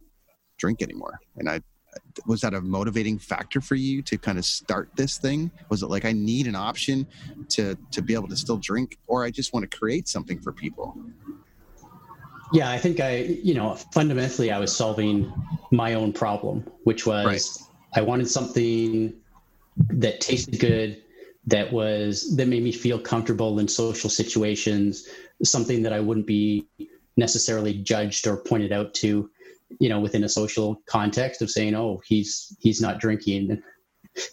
drink 0.57 0.83
anymore. 0.83 1.21
And 1.37 1.49
i 1.49 1.61
was 2.27 2.41
that 2.41 2.55
a 2.55 2.61
motivating 2.61 3.19
factor 3.19 3.61
for 3.61 3.75
you 3.75 4.03
to 4.03 4.19
kind 4.19 4.39
of 4.39 4.45
start 4.45 4.91
this 4.97 5.19
thing? 5.19 5.51
Was 5.69 5.83
it 5.83 5.89
like 5.89 6.05
i 6.05 6.13
need 6.13 6.47
an 6.47 6.57
option 6.57 7.07
to 7.51 7.77
to 7.93 8.03
be 8.03 8.15
able 8.15 8.29
to 8.29 8.37
still 8.37 8.57
drink 8.57 8.99
or 9.07 9.25
i 9.25 9.31
just 9.31 9.53
want 9.53 9.71
to 9.71 9.79
create 9.79 10.09
something 10.09 10.41
for 10.41 10.53
people 10.53 10.97
yeah, 12.53 12.71
I 12.71 12.79
think 12.79 13.01
I, 13.01 13.19
you 13.19 13.55
know, 13.55 13.75
fundamentally, 13.93 14.51
I 14.51 14.59
was 14.59 14.75
solving 14.75 15.33
my 15.71 15.95
own 15.95 16.13
problem, 16.13 16.65
which 16.85 17.07
was 17.07 17.27
right. 17.27 17.43
I 17.95 18.03
wanted 18.03 18.29
something 18.29 19.15
that 19.77 20.21
tasted 20.21 20.59
good, 20.59 21.03
that 21.47 21.73
was 21.73 22.37
that 22.37 22.47
made 22.47 22.63
me 22.63 22.73
feel 22.73 22.99
comfortable 22.99 23.59
in 23.59 23.69
social 23.69 24.11
situations, 24.11 25.09
something 25.43 25.83
that 25.83 25.93
I 25.93 26.01
wouldn't 26.01 26.27
be 26.27 26.67
necessarily 27.17 27.75
judged 27.75 28.27
or 28.27 28.37
pointed 28.37 28.73
out 28.73 28.95
to, 28.95 29.31
you 29.81 29.89
know, 29.89 30.01
within 30.01 30.25
a 30.25 30.29
social 30.29 30.83
context 30.87 31.43
of 31.43 31.51
saying, 31.51 31.75
"Oh, 31.75 32.03
he's 32.07 32.57
he's 32.61 32.81
not 32.81 33.01
drinking," 33.01 33.51
and 33.51 33.63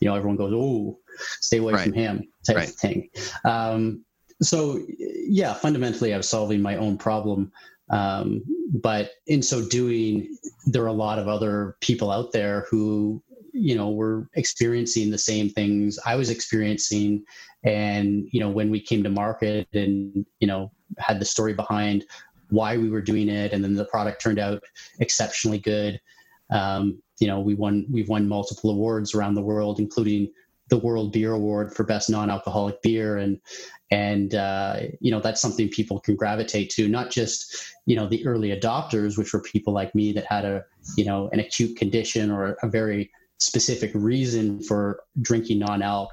you 0.01 0.07
know, 0.07 0.15
everyone 0.15 0.37
goes, 0.37 0.53
"Oh, 0.53 0.99
stay 1.39 1.57
away 1.57 1.73
right. 1.73 1.83
from 1.83 1.93
him," 1.93 2.27
type 2.45 2.57
right. 2.57 2.69
of 2.69 2.75
thing. 2.75 3.09
Um, 3.45 4.05
so, 4.41 4.81
yeah, 4.99 5.53
fundamentally, 5.53 6.13
I 6.13 6.17
was 6.17 6.27
solving 6.27 6.61
my 6.61 6.75
own 6.75 6.97
problem. 6.97 7.51
Um, 7.89 8.43
but 8.73 9.11
in 9.27 9.41
so 9.41 9.67
doing, 9.67 10.37
there 10.65 10.83
are 10.83 10.87
a 10.87 10.93
lot 10.93 11.19
of 11.19 11.27
other 11.27 11.77
people 11.81 12.11
out 12.11 12.31
there 12.31 12.65
who, 12.69 13.21
you 13.53 13.75
know, 13.75 13.91
were 13.91 14.27
experiencing 14.33 15.11
the 15.11 15.17
same 15.17 15.49
things 15.49 15.99
I 16.05 16.15
was 16.15 16.29
experiencing. 16.29 17.23
And, 17.63 18.27
you 18.31 18.39
know, 18.39 18.49
when 18.49 18.69
we 18.69 18.79
came 18.79 19.03
to 19.03 19.09
market 19.09 19.67
and, 19.73 20.25
you 20.39 20.47
know, 20.47 20.71
had 20.97 21.19
the 21.19 21.25
story 21.25 21.53
behind 21.53 22.05
why 22.49 22.77
we 22.77 22.89
were 22.89 23.01
doing 23.01 23.29
it, 23.29 23.53
and 23.53 23.63
then 23.63 23.75
the 23.75 23.85
product 23.85 24.21
turned 24.21 24.39
out 24.39 24.63
exceptionally 24.99 25.59
good. 25.59 25.99
Um, 26.51 27.01
you 27.19 27.27
know, 27.27 27.39
we 27.39 27.55
won 27.55 27.87
we've 27.91 28.09
won 28.09 28.27
multiple 28.27 28.71
awards 28.71 29.15
around 29.15 29.35
the 29.35 29.41
world, 29.41 29.79
including 29.79 30.31
the 30.69 30.77
World 30.77 31.11
Beer 31.11 31.33
Award 31.33 31.73
for 31.73 31.83
best 31.83 32.09
non-alcoholic 32.09 32.81
beer, 32.81 33.17
and 33.17 33.39
and 33.91 34.33
uh, 34.35 34.79
you 34.99 35.11
know 35.11 35.19
that's 35.19 35.41
something 35.41 35.69
people 35.69 35.99
can 35.99 36.15
gravitate 36.15 36.69
to. 36.71 36.87
Not 36.87 37.11
just 37.11 37.73
you 37.85 37.95
know 37.95 38.07
the 38.07 38.25
early 38.25 38.49
adopters, 38.49 39.17
which 39.17 39.33
were 39.33 39.41
people 39.41 39.73
like 39.73 39.93
me 39.93 40.11
that 40.13 40.25
had 40.25 40.45
a 40.45 40.65
you 40.97 41.05
know 41.05 41.29
an 41.31 41.39
acute 41.39 41.77
condition 41.77 42.31
or 42.31 42.57
a 42.63 42.69
very 42.69 43.11
specific 43.37 43.91
reason 43.93 44.61
for 44.61 45.01
drinking 45.21 45.59
non-alc 45.59 46.09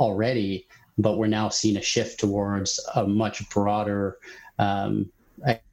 already, 0.00 0.66
but 0.98 1.18
we're 1.18 1.26
now 1.26 1.48
seeing 1.48 1.76
a 1.76 1.82
shift 1.82 2.18
towards 2.18 2.80
a 2.94 3.06
much 3.06 3.48
broader 3.50 4.18
um, 4.58 5.10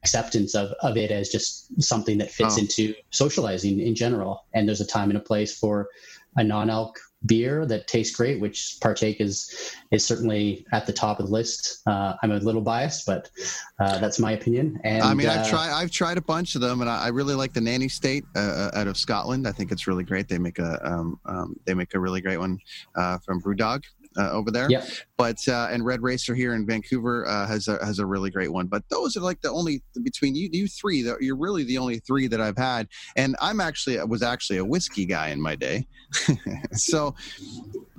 acceptance 0.02 0.54
of, 0.54 0.70
of 0.82 0.96
it 0.96 1.10
as 1.10 1.28
just 1.28 1.82
something 1.82 2.18
that 2.18 2.30
fits 2.30 2.56
oh. 2.56 2.60
into 2.60 2.94
socializing 3.10 3.80
in 3.80 3.94
general. 3.94 4.44
And 4.52 4.68
there's 4.68 4.80
a 4.80 4.86
time 4.86 5.10
and 5.10 5.18
a 5.18 5.22
place 5.22 5.56
for 5.56 5.88
a 6.36 6.44
non-alc 6.44 6.98
beer 7.26 7.66
that 7.66 7.86
tastes 7.86 8.14
great, 8.16 8.40
which 8.40 8.78
Partake 8.80 9.20
is 9.20 9.74
is 9.90 10.04
certainly 10.04 10.66
at 10.72 10.86
the 10.86 10.92
top 10.92 11.20
of 11.20 11.26
the 11.26 11.32
list. 11.32 11.82
Uh, 11.86 12.14
I'm 12.22 12.32
a 12.32 12.38
little 12.38 12.60
biased, 12.60 13.06
but 13.06 13.30
uh, 13.78 13.98
that's 13.98 14.18
my 14.18 14.32
opinion. 14.32 14.80
And 14.84 15.02
I 15.02 15.14
mean, 15.14 15.28
I've 15.28 15.46
uh, 15.46 15.50
tried 15.50 15.70
I've 15.70 15.90
tried 15.90 16.18
a 16.18 16.22
bunch 16.22 16.54
of 16.54 16.60
them, 16.60 16.80
and 16.80 16.90
I, 16.90 17.04
I 17.04 17.08
really 17.08 17.34
like 17.34 17.52
the 17.52 17.60
Nanny 17.60 17.88
State 17.88 18.24
uh, 18.36 18.40
uh, 18.40 18.70
out 18.74 18.86
of 18.86 18.96
Scotland. 18.96 19.46
I 19.46 19.52
think 19.52 19.72
it's 19.72 19.86
really 19.86 20.04
great. 20.04 20.28
They 20.28 20.38
make 20.38 20.58
a 20.58 20.80
um, 20.86 21.18
um, 21.26 21.56
they 21.64 21.74
make 21.74 21.94
a 21.94 22.00
really 22.00 22.20
great 22.20 22.38
one 22.38 22.58
uh, 22.96 23.18
from 23.18 23.40
BrewDog 23.40 23.84
over 24.16 24.50
there. 24.50 24.68
Yeah. 24.70 24.84
But 25.16 25.46
uh, 25.48 25.68
and 25.70 25.84
Red 25.84 26.02
Racer 26.02 26.34
here 26.34 26.54
in 26.54 26.66
Vancouver 26.66 27.26
uh, 27.26 27.46
has 27.46 27.68
a, 27.68 27.84
has 27.84 27.98
a 27.98 28.06
really 28.06 28.30
great 28.30 28.52
one. 28.52 28.66
But 28.66 28.82
those 28.88 29.16
are 29.16 29.20
like 29.20 29.40
the 29.40 29.50
only 29.50 29.82
between 30.02 30.34
you 30.34 30.48
you 30.52 30.68
three. 30.68 31.02
That 31.02 31.22
you're 31.22 31.36
really 31.36 31.64
the 31.64 31.78
only 31.78 31.98
three 32.00 32.26
that 32.28 32.40
I've 32.40 32.58
had. 32.58 32.88
And 33.16 33.36
I'm 33.40 33.60
actually 33.60 34.02
was 34.04 34.22
actually 34.22 34.58
a 34.58 34.64
whiskey 34.64 35.06
guy 35.06 35.28
in 35.28 35.40
my 35.40 35.56
day. 35.56 35.86
so 36.72 37.14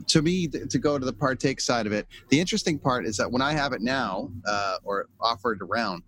to 0.08 0.22
me 0.22 0.48
to 0.48 0.80
go 0.80 1.00
to 1.00 1.06
the 1.06 1.14
partake 1.14 1.62
side 1.62 1.88
of 1.88 1.94
it, 1.94 2.08
the 2.30 2.40
interesting 2.40 2.78
part 2.78 3.06
is 3.06 3.18
that 3.18 3.32
when 3.32 3.42
I 3.42 3.54
have 3.54 3.74
it 3.74 3.82
now 3.82 4.30
uh, 4.48 4.78
or 4.84 5.08
offer 5.20 5.54
it 5.54 5.62
around, 5.62 6.04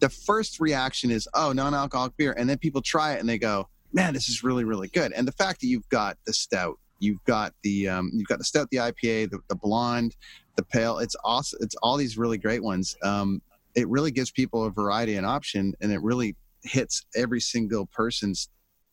the 0.00 0.08
first 0.08 0.60
reaction 0.60 1.10
is 1.10 1.28
oh 1.34 1.52
non-alcoholic 1.52 2.16
beer, 2.16 2.34
and 2.36 2.48
then 2.48 2.58
people 2.58 2.82
try 2.82 3.14
it 3.14 3.20
and 3.20 3.28
they 3.28 3.38
go 3.38 3.68
man, 3.92 4.14
this 4.14 4.28
is 4.28 4.42
really, 4.42 4.64
really 4.64 4.88
good. 4.88 5.12
And 5.12 5.26
the 5.26 5.32
fact 5.32 5.60
that 5.60 5.66
you've 5.66 5.88
got 5.88 6.16
the 6.26 6.32
stout, 6.32 6.78
You've 7.00 7.22
got 7.24 7.52
the 7.62 7.88
um, 7.88 8.10
you've 8.14 8.28
got 8.28 8.38
the 8.38 8.44
stout, 8.44 8.68
the 8.70 8.78
IPA, 8.78 9.30
the, 9.30 9.40
the 9.48 9.56
blonde, 9.56 10.16
the 10.56 10.62
pale. 10.62 10.98
It's 10.98 11.16
awesome. 11.24 11.58
It's 11.62 11.74
all 11.82 11.96
these 11.96 12.16
really 12.16 12.38
great 12.38 12.62
ones. 12.62 12.96
Um, 13.02 13.42
it 13.74 13.88
really 13.88 14.10
gives 14.10 14.30
people 14.30 14.64
a 14.64 14.70
variety 14.70 15.16
and 15.16 15.26
option, 15.26 15.74
and 15.80 15.92
it 15.92 16.02
really 16.02 16.36
hits 16.62 17.04
every 17.16 17.40
single 17.40 17.86
person's 17.86 18.48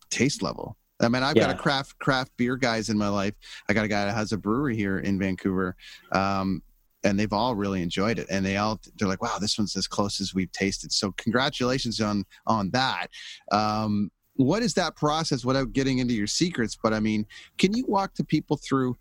taste 0.10 0.42
level. 0.42 0.78
I 1.00 1.10
mean, 1.10 1.24
I've 1.24 1.36
yeah. 1.36 1.48
got 1.48 1.56
a 1.56 1.58
craft 1.58 2.00
craft 2.00 2.32
beer 2.38 2.56
guys 2.56 2.90
in 2.90 2.98
my 2.98 3.10
life. 3.10 3.36
I 3.70 3.74
got 3.74 3.86
a 3.86 3.88
guy 3.88 4.06
that 4.06 4.16
has 4.16 4.32
a 4.32 4.38
brewery 4.38 4.76
here 4.76 5.00
in 5.00 5.20
Vancouver, 5.20 5.76
um, 6.12 6.64
and 7.04 7.20
they've 7.20 7.34
all 7.34 7.56
really 7.56 7.82
enjoyed 7.82 8.18
it. 8.18 8.28
And 8.32 8.46
they 8.46 8.58
all 8.58 8.80
they're 8.98 9.08
like, 9.08 9.22
"Wow, 9.22 9.38
this 9.40 9.58
one's 9.58 9.76
as 9.76 9.88
close 9.88 10.20
as 10.20 10.34
we've 10.34 10.52
tasted." 10.52 10.92
So, 10.92 11.12
congratulations 11.18 12.02
on 12.02 12.24
on 12.48 12.72
that. 12.72 13.08
Um, 13.52 14.10
what 14.38 14.63
is 14.63 14.74
that 14.75 14.96
process 14.96 15.44
without 15.44 15.74
getting 15.74 16.00
into 16.00 16.13
your 16.13 16.27
secrets? 16.27 16.77
But 16.82 16.94
I 16.94 17.00
mean, 17.00 17.25
can 17.58 17.75
you 17.75 17.86
walk 17.88 18.13
to 18.15 18.24
people 18.24 18.58
through 18.58 18.96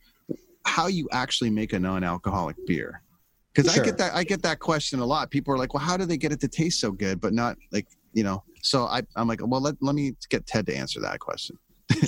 how 0.64 0.88
you 0.88 1.08
actually 1.12 1.50
make 1.50 1.72
a 1.72 1.78
non-alcoholic 1.78 2.56
beer? 2.66 3.02
Because 3.54 3.72
sure. 3.72 3.82
I 3.82 3.86
get 3.86 3.98
that 3.98 4.14
I 4.14 4.24
get 4.24 4.42
that 4.42 4.58
question 4.58 5.00
a 5.00 5.06
lot. 5.06 5.30
People 5.30 5.54
are 5.54 5.58
like, 5.58 5.72
"Well, 5.72 5.82
how 5.82 5.96
do 5.96 6.04
they 6.04 6.18
get 6.18 6.32
it 6.32 6.40
to 6.40 6.48
taste 6.48 6.80
so 6.80 6.90
good?" 6.90 7.20
But 7.20 7.32
not 7.32 7.56
like 7.72 7.86
you 8.12 8.24
know. 8.24 8.42
So 8.62 8.84
I, 8.84 9.02
I'm 9.14 9.28
like, 9.28 9.40
well, 9.46 9.60
let, 9.60 9.76
let 9.80 9.94
me 9.94 10.16
get 10.28 10.44
Ted 10.46 10.66
to 10.66 10.76
answer 10.76 11.00
that 11.00 11.20
question. 11.20 11.56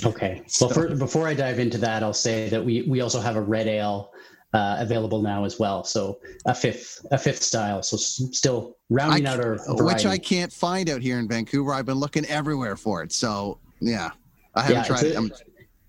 okay. 0.03 0.43
so. 0.47 0.65
Well, 0.65 0.75
for, 0.75 0.95
before 0.95 1.27
I 1.27 1.33
dive 1.33 1.57
into 1.57 1.77
that, 1.77 2.03
I'll 2.03 2.13
say 2.13 2.49
that 2.49 2.63
we 2.63 2.81
we 2.83 3.01
also 3.01 3.21
have 3.21 3.35
a 3.35 3.41
red 3.41 3.67
ale 3.67 4.11
uh, 4.53 4.77
available 4.79 5.21
now 5.21 5.43
as 5.43 5.59
well. 5.59 5.83
So 5.83 6.19
a 6.45 6.55
fifth, 6.55 7.05
a 7.11 7.17
fifth 7.17 7.41
style. 7.41 7.83
So 7.83 7.97
still 7.97 8.77
rounding 8.89 9.27
I, 9.27 9.33
out 9.33 9.39
our 9.39 9.57
variety. 9.57 9.83
which 9.83 10.05
I 10.05 10.17
can't 10.17 10.51
find 10.51 10.89
out 10.89 11.01
here 11.01 11.19
in 11.19 11.27
Vancouver. 11.27 11.73
I've 11.73 11.85
been 11.85 11.99
looking 11.99 12.25
everywhere 12.25 12.75
for 12.75 13.03
it. 13.03 13.11
So 13.11 13.59
yeah, 13.79 14.11
I 14.55 14.61
haven't 14.61 14.77
yeah, 14.77 14.83
tried 14.83 15.03
it's, 15.03 15.41
it. 15.41 15.47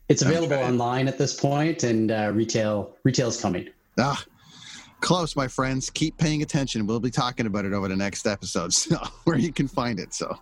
it's 0.09 0.23
available 0.23 0.57
online 0.57 1.09
at 1.09 1.19
this 1.19 1.39
point, 1.39 1.83
and 1.85 2.11
uh, 2.11 2.31
retail 2.35 2.97
retail's 3.05 3.41
coming. 3.41 3.69
Ah, 3.99 4.23
close, 5.01 5.35
my 5.37 5.49
friends. 5.49 5.91
Keep 5.91 6.19
paying 6.19 6.43
attention. 6.43 6.87
We'll 6.87 7.01
be 7.01 7.11
talking 7.11 7.47
about 7.47 7.65
it 7.65 7.73
over 7.73 7.89
the 7.89 7.97
next 7.97 8.27
episode, 8.27 8.73
so 8.75 8.97
where 9.25 9.39
you 9.39 9.53
can 9.53 9.69
find 9.69 9.99
it. 9.99 10.15
So 10.15 10.39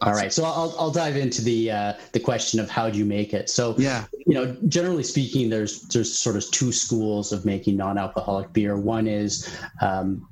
all 0.00 0.12
right, 0.12 0.32
so 0.32 0.44
I'll 0.44 0.74
I'll 0.78 0.92
dive 0.92 1.16
into 1.16 1.42
the 1.42 1.72
uh, 1.72 1.92
the 2.12 2.20
question 2.20 2.60
of 2.60 2.70
how 2.70 2.88
do 2.88 2.98
you 2.98 3.04
make 3.04 3.34
it. 3.34 3.50
So 3.50 3.74
yeah, 3.78 4.04
you 4.26 4.34
know, 4.34 4.56
generally 4.68 5.02
speaking, 5.02 5.50
there's 5.50 5.82
there's 5.88 6.16
sort 6.16 6.36
of 6.36 6.48
two 6.52 6.70
schools 6.70 7.32
of 7.32 7.44
making 7.44 7.76
non-alcoholic 7.76 8.52
beer. 8.52 8.76
One 8.76 9.08
is 9.08 9.52
um, 9.80 10.28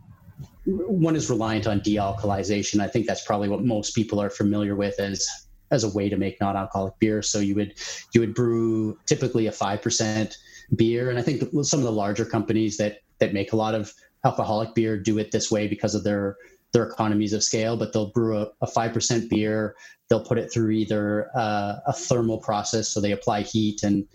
one 0.66 1.16
is 1.16 1.28
reliant 1.28 1.66
on 1.66 1.80
dealcoholization. 1.80 2.80
I 2.80 2.86
think 2.86 3.06
that's 3.06 3.24
probably 3.24 3.48
what 3.48 3.64
most 3.64 3.94
people 3.94 4.20
are 4.20 4.30
familiar 4.30 4.76
with 4.76 5.00
as 5.00 5.28
as 5.72 5.82
a 5.82 5.88
way 5.88 6.08
to 6.08 6.16
make 6.16 6.40
non-alcoholic 6.40 6.96
beer. 7.00 7.20
So 7.22 7.40
you 7.40 7.56
would 7.56 7.74
you 8.14 8.20
would 8.20 8.34
brew 8.34 8.96
typically 9.06 9.48
a 9.48 9.52
five 9.52 9.82
percent 9.82 10.36
beer, 10.76 11.10
and 11.10 11.18
I 11.18 11.22
think 11.22 11.42
some 11.64 11.80
of 11.80 11.84
the 11.84 11.92
larger 11.92 12.24
companies 12.24 12.76
that 12.76 13.00
that 13.18 13.32
make 13.32 13.52
a 13.52 13.56
lot 13.56 13.74
of 13.74 13.92
alcoholic 14.24 14.74
beer 14.74 14.96
do 14.96 15.18
it 15.18 15.32
this 15.32 15.50
way 15.50 15.66
because 15.66 15.96
of 15.96 16.04
their 16.04 16.36
their 16.72 16.84
economies 16.84 17.32
of 17.32 17.42
scale, 17.42 17.76
but 17.76 17.92
they'll 17.92 18.10
brew 18.10 18.38
a, 18.38 18.50
a 18.60 18.66
5% 18.66 19.28
beer. 19.28 19.76
They'll 20.08 20.24
put 20.24 20.38
it 20.38 20.52
through 20.52 20.70
either 20.70 21.28
uh, 21.34 21.76
a 21.86 21.92
thermal 21.92 22.38
process, 22.38 22.88
so 22.88 23.00
they 23.00 23.12
apply 23.12 23.42
heat 23.42 23.82
and 23.82 24.06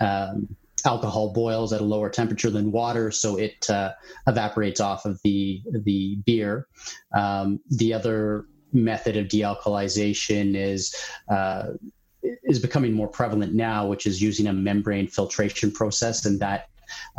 um, 0.00 0.48
alcohol 0.84 1.32
boils 1.32 1.72
at 1.72 1.80
a 1.80 1.84
lower 1.84 2.08
temperature 2.08 2.50
than 2.50 2.72
water, 2.72 3.10
so 3.10 3.36
it 3.36 3.68
uh, 3.68 3.92
evaporates 4.26 4.80
off 4.80 5.04
of 5.04 5.20
the 5.24 5.62
the 5.70 6.16
beer. 6.24 6.66
Um, 7.14 7.60
the 7.70 7.92
other 7.92 8.46
method 8.72 9.16
of 9.16 9.26
dealcoholization 9.26 10.54
is 10.56 10.94
uh, 11.28 11.72
is 12.22 12.58
becoming 12.58 12.92
more 12.92 13.08
prevalent 13.08 13.54
now, 13.54 13.86
which 13.86 14.06
is 14.06 14.22
using 14.22 14.46
a 14.46 14.52
membrane 14.52 15.08
filtration 15.08 15.70
process, 15.70 16.24
and 16.24 16.40
that 16.40 16.68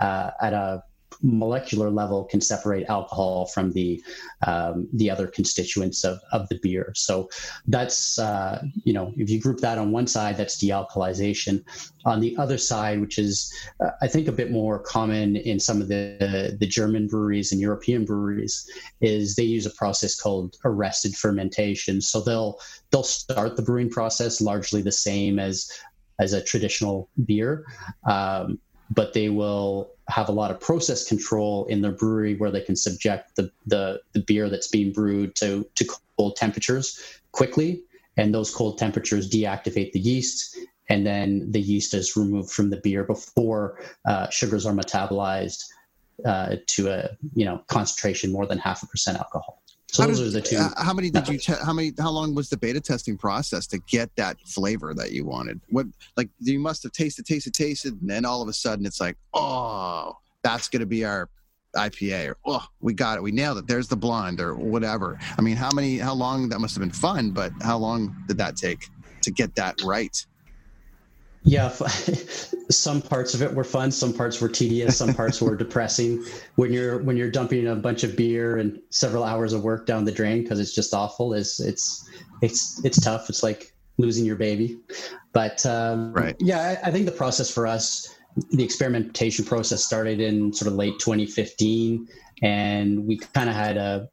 uh, 0.01 0.32
at 0.41 0.53
a 0.53 0.84
molecular 1.21 1.89
level 1.89 2.25
can 2.25 2.41
separate 2.41 2.86
alcohol 2.88 3.45
from 3.47 3.71
the 3.71 4.03
um, 4.45 4.88
the 4.93 5.09
other 5.09 5.27
constituents 5.27 6.03
of, 6.03 6.19
of 6.31 6.47
the 6.50 6.59
beer. 6.62 6.91
So 6.95 7.29
that's 7.67 8.19
uh, 8.19 8.63
you 8.83 8.93
know 8.93 9.13
if 9.17 9.29
you 9.29 9.39
group 9.39 9.59
that 9.59 9.77
on 9.77 9.91
one 9.91 10.07
side, 10.07 10.38
that's 10.38 10.62
dealcoholization. 10.62 11.63
On 12.05 12.19
the 12.19 12.38
other 12.38 12.57
side, 12.57 13.01
which 13.01 13.17
is 13.17 13.51
uh, 13.83 13.91
I 14.01 14.07
think 14.07 14.27
a 14.27 14.31
bit 14.31 14.51
more 14.51 14.79
common 14.79 15.36
in 15.36 15.59
some 15.59 15.81
of 15.81 15.88
the 15.88 16.55
the 16.59 16.67
German 16.67 17.07
breweries 17.07 17.51
and 17.51 17.62
European 17.62 18.05
breweries, 18.05 18.69
is 19.01 19.36
they 19.36 19.43
use 19.43 19.65
a 19.65 19.71
process 19.71 20.19
called 20.19 20.55
arrested 20.65 21.15
fermentation. 21.15 22.01
So 22.01 22.21
they'll 22.21 22.59
they'll 22.91 23.03
start 23.03 23.55
the 23.55 23.63
brewing 23.63 23.89
process 23.89 24.41
largely 24.41 24.81
the 24.81 24.91
same 24.91 25.39
as 25.39 25.69
as 26.19 26.33
a 26.33 26.41
traditional 26.41 27.09
beer. 27.25 27.65
Um, 28.05 28.59
but 28.89 29.13
they 29.13 29.29
will 29.29 29.96
have 30.09 30.29
a 30.29 30.31
lot 30.31 30.51
of 30.51 30.59
process 30.59 31.07
control 31.07 31.65
in 31.65 31.81
their 31.81 31.91
brewery 31.91 32.35
where 32.35 32.51
they 32.51 32.61
can 32.61 32.75
subject 32.75 33.35
the, 33.35 33.51
the, 33.65 34.01
the 34.13 34.21
beer 34.21 34.49
that's 34.49 34.67
being 34.67 34.91
brewed 34.93 35.35
to, 35.35 35.67
to 35.75 35.85
cold 36.17 36.35
temperatures 36.35 37.01
quickly. 37.31 37.81
And 38.15 38.33
those 38.33 38.53
cold 38.53 38.77
temperatures 38.77 39.29
deactivate 39.29 39.91
the 39.91 39.99
yeast. 39.99 40.57
And 40.89 41.05
then 41.05 41.51
the 41.51 41.61
yeast 41.61 41.93
is 41.93 42.15
removed 42.15 42.51
from 42.51 42.69
the 42.69 42.77
beer 42.77 43.03
before 43.03 43.79
uh, 44.05 44.29
sugars 44.29 44.65
are 44.65 44.73
metabolized 44.73 45.65
uh, 46.25 46.55
to 46.65 46.89
a 46.89 47.09
you 47.35 47.45
know 47.45 47.61
concentration 47.67 48.31
more 48.31 48.45
than 48.45 48.57
half 48.57 48.83
a 48.83 48.87
percent 48.87 49.17
alcohol. 49.17 49.61
So 49.89 50.03
how 50.03 50.10
those 50.10 50.22
are 50.22 50.29
the 50.29 50.41
two. 50.41 50.58
Uh, 50.58 50.70
how 50.84 50.94
many 50.94 51.10
did 51.10 51.27
you? 51.27 51.38
Te- 51.38 51.53
how 51.63 51.74
many? 51.74 51.94
How 51.98 52.12
long 52.12 52.36
was 52.36 52.50
the 52.50 52.58
beta 52.58 52.82
testing 52.82 53.17
process 53.17 53.67
to 53.67 53.79
get 53.88 54.13
that 54.17 54.38
flavor 54.41 54.94
that 54.94 55.12
you 55.12 55.25
wanted? 55.25 55.62
What 55.70 55.88
like 56.17 56.29
you 56.39 56.60
must 56.60 56.84
have 56.84 56.91
tasted, 56.91 57.25
tasted, 57.25 57.53
tasted, 57.53 58.00
and 58.01 58.10
then 58.10 58.25
all 58.25 58.41
of 58.41 58.50
a 58.50 58.53
sudden 58.53 58.86
it's 58.86 59.00
like, 59.00 59.15
oh, 59.34 60.17
that's 60.44 60.67
going 60.67 60.82
to 60.82 60.86
be 60.86 61.06
our 61.06 61.29
IPA, 61.75 62.32
or 62.32 62.38
oh, 62.46 62.65
we 62.82 62.94
got 62.94 63.17
it, 63.17 63.24
we 63.24 63.32
nailed 63.32 63.60
it. 63.60 63.67
There's 63.67 63.88
the 63.88 63.96
blonde, 63.96 64.41
or 64.41 64.56
whatever. 64.56 65.17
I 65.38 65.41
mean, 65.41 65.56
how 65.56 65.70
many? 65.74 65.98
How 65.98 66.13
long? 66.13 66.50
That 66.50 66.60
must 66.60 66.75
have 66.75 66.82
been 66.82 66.91
fun, 66.91 67.32
but 67.32 67.53
how 67.62 67.77
long 67.77 68.15
did 68.27 68.38
that 68.38 68.58
take 68.58 68.88
to 69.22 69.32
get 69.32 69.56
that 69.56 69.82
right? 69.84 70.25
Yeah, 71.47 71.69
some 72.69 73.01
parts 73.01 73.33
of 73.33 73.41
it 73.41 73.53
were 73.53 73.63
fun, 73.63 73.89
some 73.89 74.13
parts 74.13 74.41
were 74.41 74.49
tedious, 74.49 74.97
some 74.97 75.13
parts 75.13 75.41
were 75.41 75.55
depressing. 75.55 76.23
When 76.55 76.73
you're 76.73 76.99
when 76.99 77.15
you're 77.15 77.31
dumping 77.31 77.67
a 77.67 77.75
bunch 77.75 78.03
of 78.03 78.17
beer 78.17 78.57
and 78.57 78.79
several 78.89 79.23
hours 79.23 79.53
of 79.53 79.63
work 79.63 79.85
down 79.85 80.03
the 80.03 80.11
drain 80.11 80.43
because 80.43 80.59
it's 80.59 80.75
just 80.75 80.93
awful. 80.93 81.33
Is 81.33 81.59
it's 81.61 82.09
it's 82.41 82.83
it's 82.83 82.99
tough. 82.99 83.29
It's 83.29 83.43
like 83.43 83.73
losing 83.97 84.25
your 84.25 84.35
baby. 84.35 84.77
But 85.31 85.65
um, 85.65 86.11
right, 86.13 86.35
yeah, 86.39 86.77
I, 86.83 86.89
I 86.89 86.91
think 86.91 87.05
the 87.05 87.13
process 87.13 87.49
for 87.49 87.65
us, 87.65 88.13
the 88.51 88.63
experimentation 88.63 89.45
process 89.45 89.83
started 89.83 90.19
in 90.19 90.51
sort 90.51 90.67
of 90.67 90.73
late 90.73 90.99
2015, 90.99 92.07
and 92.43 93.07
we 93.07 93.17
kind 93.17 93.49
of 93.49 93.55
had 93.55 93.77
a 93.77 94.09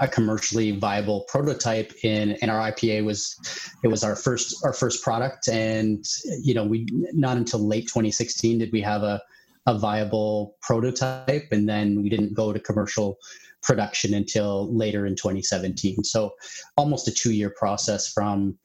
a 0.00 0.08
commercially 0.08 0.70
viable 0.72 1.24
prototype 1.28 1.92
in 2.02 2.36
and 2.40 2.50
our 2.50 2.70
IPA 2.70 3.04
was 3.04 3.36
it 3.82 3.88
was 3.88 4.04
our 4.04 4.16
first 4.16 4.64
our 4.64 4.72
first 4.72 5.02
product. 5.02 5.48
And 5.48 6.04
you 6.42 6.54
know 6.54 6.64
we 6.64 6.86
not 7.12 7.36
until 7.36 7.66
late 7.66 7.84
2016 7.84 8.58
did 8.58 8.72
we 8.72 8.80
have 8.80 9.02
a 9.02 9.20
a 9.66 9.78
viable 9.78 10.56
prototype. 10.60 11.48
And 11.50 11.68
then 11.68 12.02
we 12.02 12.08
didn't 12.08 12.34
go 12.34 12.52
to 12.52 12.60
commercial 12.60 13.18
production 13.62 14.12
until 14.12 14.74
later 14.76 15.06
in 15.06 15.16
2017 15.16 16.04
so 16.04 16.34
almost 16.76 17.08
a 17.08 17.10
2 17.10 17.32
year 17.32 17.48
process 17.48 18.12
from 18.12 18.58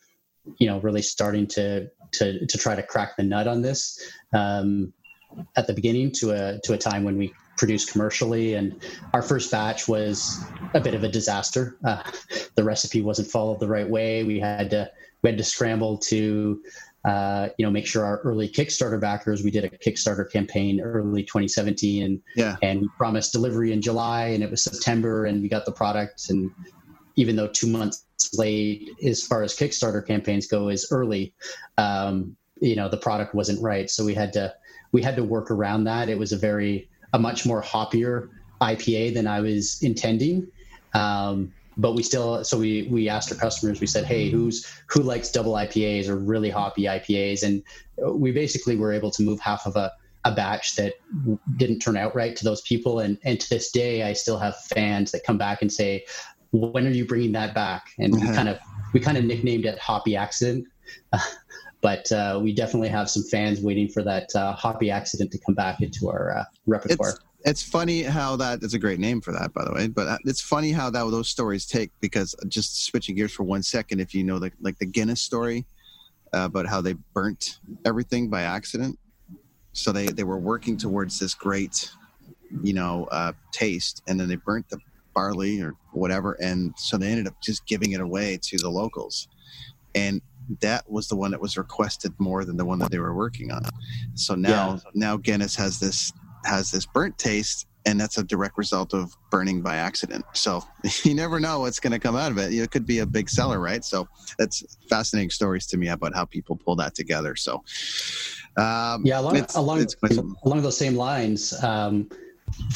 you 0.58 0.68
know 0.68 0.80
really 0.82 1.02
starting 1.02 1.48
to 1.48 1.88
to 2.12 2.46
to 2.46 2.58
try 2.58 2.76
to 2.76 2.84
crack 2.84 3.16
the 3.16 3.24
nut 3.24 3.48
on 3.48 3.62
this 3.62 3.98
um, 4.34 4.92
at 5.56 5.68
the 5.68 5.74
beginning 5.74 6.12
to 6.12 6.32
a 6.32 6.60
to 6.64 6.74
a 6.74 6.78
time 6.78 7.04
when 7.04 7.18
we 7.18 7.34
produced 7.60 7.92
commercially. 7.92 8.56
And 8.56 8.82
our 9.14 9.22
first 9.22 9.52
batch 9.52 9.88
was 9.88 10.44
a 10.74 10.80
bit 10.80 10.96
of 10.96 11.04
a 11.04 11.10
disaster. 11.10 11.78
Uh, 11.84 12.02
the 12.56 12.64
recipe 12.64 13.02
wasn't 13.02 13.30
followed 13.30 13.60
the 13.60 13.68
right 13.68 13.88
way. 13.88 14.24
We 14.24 14.40
had 14.40 14.72
to 14.72 14.90
we 15.22 15.30
had 15.30 15.38
to 15.38 15.44
scramble 15.44 15.98
to 15.98 16.62
uh, 17.06 17.50
you 17.58 17.66
know 17.66 17.72
make 17.72 17.86
sure 17.86 18.06
our 18.06 18.20
early 18.22 18.48
Kickstarter 18.48 19.00
backers. 19.00 19.44
We 19.44 19.52
did 19.52 19.66
a 19.66 19.70
Kickstarter 19.70 20.30
campaign 20.32 20.82
early 20.82 21.24
2017, 21.24 22.04
and 22.04 22.22
yeah, 22.36 22.56
and 22.62 22.82
we 22.82 22.90
promised 22.98 23.34
delivery 23.34 23.74
in 23.74 23.82
July, 23.82 24.28
and 24.28 24.42
it 24.42 24.50
was 24.50 24.64
September, 24.64 25.26
and 25.26 25.42
we 25.42 25.50
got 25.50 25.66
the 25.66 25.72
product. 25.72 26.30
And 26.30 26.50
even 27.16 27.36
though 27.36 27.48
two 27.48 27.68
months 27.68 28.06
late, 28.34 28.90
as 29.04 29.22
far 29.22 29.44
as 29.44 29.56
Kickstarter 29.56 30.06
campaigns 30.06 30.48
go, 30.48 30.70
is 30.70 30.88
early. 30.92 31.34
Um, 31.78 32.36
you 32.62 32.76
know 32.76 32.90
the 32.90 32.98
product 32.98 33.34
wasn't 33.36 33.62
right, 33.62 33.90
so 33.90 34.04
we 34.04 34.14
had 34.14 34.34
to 34.34 34.54
we 34.92 35.02
had 35.02 35.16
to 35.18 35.24
work 35.24 35.52
around 35.52 35.86
that. 35.86 36.10
It 36.10 36.18
was 36.18 36.32
a 36.32 36.38
very 36.38 36.90
a 37.14 37.20
much 37.20 37.46
more 37.46 37.62
hoppier 37.62 38.30
IPA 38.62 39.14
than 39.14 39.28
I 39.28 39.42
was 39.42 39.82
intending. 39.82 40.48
Um, 40.94 41.54
but 41.80 41.94
we 41.94 42.04
still 42.04 42.44
so 42.44 42.58
we 42.58 42.88
we 42.92 43.08
asked 43.08 43.32
our 43.32 43.38
customers 43.38 43.80
we 43.80 43.88
said 43.88 44.04
hey 44.04 44.30
who's 44.30 44.68
who 44.88 45.02
likes 45.02 45.32
double 45.32 45.54
ipas 45.54 46.10
or 46.10 46.18
really 46.18 46.50
hoppy 46.50 46.84
ipas 46.84 47.42
and 47.42 47.64
we 48.14 48.32
basically 48.32 48.76
were 48.76 48.92
able 48.92 49.10
to 49.10 49.24
move 49.24 49.40
half 49.40 49.66
of 49.66 49.76
a, 49.78 49.92
a 50.26 50.32
batch 50.32 50.76
that 50.76 50.96
didn't 51.56 51.80
turn 51.80 51.96
out 51.96 52.14
right 52.14 52.36
to 52.36 52.44
those 52.44 52.62
people 52.62 53.00
and 53.00 53.18
and 53.24 53.40
to 53.40 53.50
this 53.50 53.72
day 53.72 54.04
i 54.04 54.12
still 54.12 54.38
have 54.38 54.60
fans 54.66 55.12
that 55.12 55.24
come 55.24 55.38
back 55.38 55.62
and 55.62 55.72
say 55.72 56.04
when 56.52 56.86
are 56.86 56.92
you 56.92 57.06
bringing 57.06 57.32
that 57.32 57.54
back 57.56 57.92
and 57.98 58.14
we 58.14 58.22
uh-huh. 58.24 58.34
kind 58.34 58.50
of 58.50 58.60
we 58.94 59.00
kind 59.00 59.18
of 59.18 59.24
nicknamed 59.24 59.66
it 59.66 59.80
hoppy 59.80 60.18
accident 60.18 60.68
but 61.82 62.12
uh, 62.12 62.40
we 62.42 62.54
definitely 62.54 62.90
have 62.90 63.10
some 63.10 63.24
fans 63.24 63.62
waiting 63.62 63.88
for 63.88 64.04
that 64.04 64.34
uh, 64.36 64.54
hoppy 64.54 64.92
accident 64.92 65.32
to 65.32 65.38
come 65.40 65.56
back 65.56 65.82
into 65.82 66.10
our 66.10 66.38
uh, 66.38 66.44
repertoire. 66.68 67.10
It's, 67.10 67.20
it's 67.46 67.64
funny 67.64 68.04
how 68.04 68.36
that 68.36 68.64
is 68.64 68.74
a 68.74 68.80
great 68.80 69.00
name 69.00 69.22
for 69.22 69.32
that, 69.32 69.54
by 69.54 69.64
the 69.64 69.72
way. 69.72 69.88
But 69.88 70.08
uh, 70.08 70.18
it's 70.26 70.42
funny 70.42 70.72
how 70.72 70.90
that 70.90 71.10
those 71.10 71.30
stories 71.30 71.66
take 71.66 71.92
because 72.02 72.36
just 72.48 72.86
switching 72.86 73.16
gears 73.16 73.32
for 73.32 73.44
one 73.44 73.64
second, 73.64 74.00
if 74.00 74.14
you 74.14 74.24
know 74.24 74.40
the 74.40 74.52
like 74.62 74.78
the 74.80 74.86
Guinness 74.86 75.22
story 75.22 75.66
uh, 76.34 76.42
about 76.42 76.66
how 76.68 76.82
they 76.82 76.94
burnt 77.14 77.60
everything 77.86 78.30
by 78.30 78.42
accident, 78.42 79.00
so 79.72 79.92
they 79.92 80.08
they 80.08 80.24
were 80.24 80.40
working 80.40 80.76
towards 80.76 81.18
this 81.18 81.34
great, 81.34 81.90
you 82.62 82.74
know, 82.74 83.08
uh, 83.12 83.32
taste, 83.54 84.04
and 84.08 84.20
then 84.20 84.28
they 84.28 84.36
burnt 84.36 84.68
the 84.70 84.80
barley 85.14 85.62
or 85.62 85.76
whatever, 85.94 86.34
and 86.42 86.74
so 86.78 86.98
they 86.98 87.08
ended 87.08 87.28
up 87.28 87.36
just 87.42 87.66
giving 87.66 87.94
it 87.94 88.02
away 88.02 88.38
to 88.42 88.58
the 88.58 88.70
locals, 88.70 89.30
and 89.96 90.22
that 90.62 90.90
was 90.90 91.08
the 91.08 91.16
one 91.16 91.32
that 91.32 91.42
was 91.42 91.58
requested 91.58 92.14
more 92.20 92.46
than 92.46 92.58
the 92.58 92.66
one 92.66 92.80
that 92.80 92.92
they 92.92 93.00
were 93.00 93.14
working 93.14 93.52
on. 93.52 93.62
So 94.16 94.36
now 94.36 94.74
yeah. 94.74 94.92
now 94.94 95.18
Guinness 95.18 95.56
has 95.56 95.80
this 95.80 96.14
has 96.46 96.72
this 96.72 96.86
burnt 96.86 97.18
taste 97.18 97.68
and 97.86 98.00
that's 98.00 98.18
a 98.18 98.24
direct 98.24 98.58
result 98.58 98.94
of 98.94 99.16
burning 99.32 99.62
by 99.62 99.78
accident. 99.78 100.26
So 100.34 100.64
you 101.04 101.14
never 101.14 101.40
know 101.40 101.60
what's 101.62 101.80
going 101.80 101.94
to 101.94 102.00
come 102.00 102.16
out 102.16 102.32
of 102.32 102.38
it. 102.38 102.54
It 102.54 102.72
could 102.72 102.86
be 102.86 103.00
a 103.00 103.06
big 103.06 103.30
seller, 103.30 103.60
right? 103.60 103.84
So 103.84 104.08
that's 104.38 104.64
fascinating 104.90 105.30
stories 105.30 105.66
to 105.68 105.78
me 105.78 105.88
about 105.90 106.14
how 106.14 106.26
people 106.26 106.56
pull 106.56 106.76
that 106.78 106.94
together. 106.96 107.36
So 107.36 107.64
um, 108.58 109.06
yeah, 109.06 109.20
along 109.20 109.38
it's, 109.38 109.56
along, 109.56 109.82
it's 109.82 109.96
along 110.44 110.62
those 110.62 110.78
same 110.78 110.96
lines. 110.96 111.54
Um, 111.64 112.10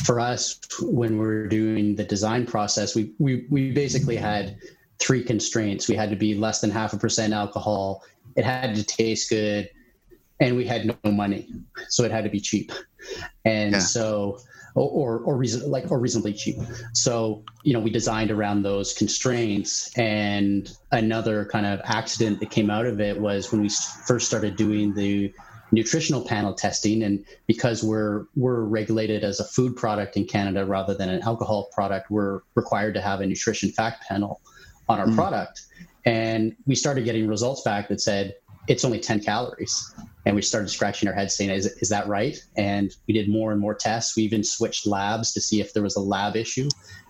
for 0.04 0.20
us, 0.20 0.60
when 0.82 1.18
we're 1.18 1.48
doing 1.48 1.96
the 1.96 2.04
design 2.04 2.46
process, 2.46 2.96
we 2.96 3.12
we 3.18 3.46
we 3.50 3.72
basically 3.72 4.16
had 4.16 4.58
three 5.04 5.24
constraints. 5.24 5.90
We 5.90 5.96
had 5.96 6.10
to 6.10 6.16
be 6.16 6.36
less 6.36 6.62
than 6.62 6.72
half 6.72 6.94
a 6.94 6.98
percent 6.98 7.34
alcohol. 7.34 8.04
It 8.36 8.46
had 8.46 8.76
to 8.76 8.84
taste 8.84 9.30
good, 9.30 9.70
and 10.40 10.56
we 10.56 10.66
had 10.66 10.86
no 10.86 11.12
money, 11.12 11.50
so 11.90 12.04
it 12.04 12.12
had 12.12 12.24
to 12.24 12.30
be 12.30 12.40
cheap. 12.40 12.72
And 13.44 13.74
yeah. 13.74 13.80
so, 13.80 14.40
or 14.76 15.20
or, 15.20 15.36
reason 15.36 15.70
like 15.70 15.92
or 15.92 16.00
reasonably 16.00 16.34
cheap. 16.34 16.58
So 16.94 17.44
you 17.64 17.74
know, 17.74 17.80
we 17.80 17.90
designed 17.90 18.32
around 18.32 18.64
those 18.64 18.94
constraints. 18.94 19.96
And 19.98 20.72
another 20.92 21.46
kind 21.46 21.66
of 21.66 21.82
accident 21.84 22.40
that 22.40 22.50
came 22.50 22.70
out 22.70 22.86
of 22.86 23.02
it 23.02 23.20
was 23.20 23.52
when 23.52 23.62
we 23.62 23.70
first 24.06 24.26
started 24.28 24.56
doing 24.56 24.94
the 24.94 25.34
nutritional 25.72 26.22
panel 26.24 26.54
testing 26.54 27.02
and 27.04 27.26
because 27.48 27.84
we're 27.84 28.26
we're 28.36 28.62
regulated 28.62 29.24
as 29.24 29.40
a 29.40 29.44
food 29.44 29.76
product 29.76 30.16
in 30.16 30.24
Canada 30.24 30.66
rather 30.66 30.94
than 30.94 31.10
an 31.10 31.20
alcohol 31.24 31.68
product 31.74 32.12
we're 32.12 32.42
required 32.54 32.94
to 32.94 33.02
have 33.02 33.22
a 33.22 33.26
nutrition 33.26 33.72
fact 33.72 34.08
panel 34.08 34.40
on 34.90 35.00
our 35.00 35.08
mm. 35.08 35.16
product. 35.16 35.62
And 36.06 36.56
we 36.66 36.76
started 36.76 37.06
getting 37.06 37.28
results 37.28 37.62
back 37.62 37.88
that 37.88 38.02
said 38.02 38.36
it's 38.68 38.86
only 38.86 39.00
10 39.00 39.22
calories. 39.22 39.94
And 40.26 40.36
we 40.36 40.42
started 40.42 40.70
scratching 40.70 41.10
our 41.10 41.16
heads 41.16 41.36
saying, 41.36 41.50
is, 41.50 41.66
is 41.66 41.90
that 41.90 42.08
right? 42.08 42.42
And 42.56 42.96
we 43.08 43.14
did 43.14 43.30
more 43.30 43.52
and 43.52 43.60
more 43.60 43.74
tests. 43.74 44.16
We 44.16 44.24
even 44.24 44.44
switched 44.44 44.88
labs 44.88 45.34
to 45.34 45.42
see 45.42 45.60
if 45.60 45.74
there 45.74 45.84
was 45.84 45.96
a 45.96 46.02
lab 46.02 46.36
issue. 46.36 46.70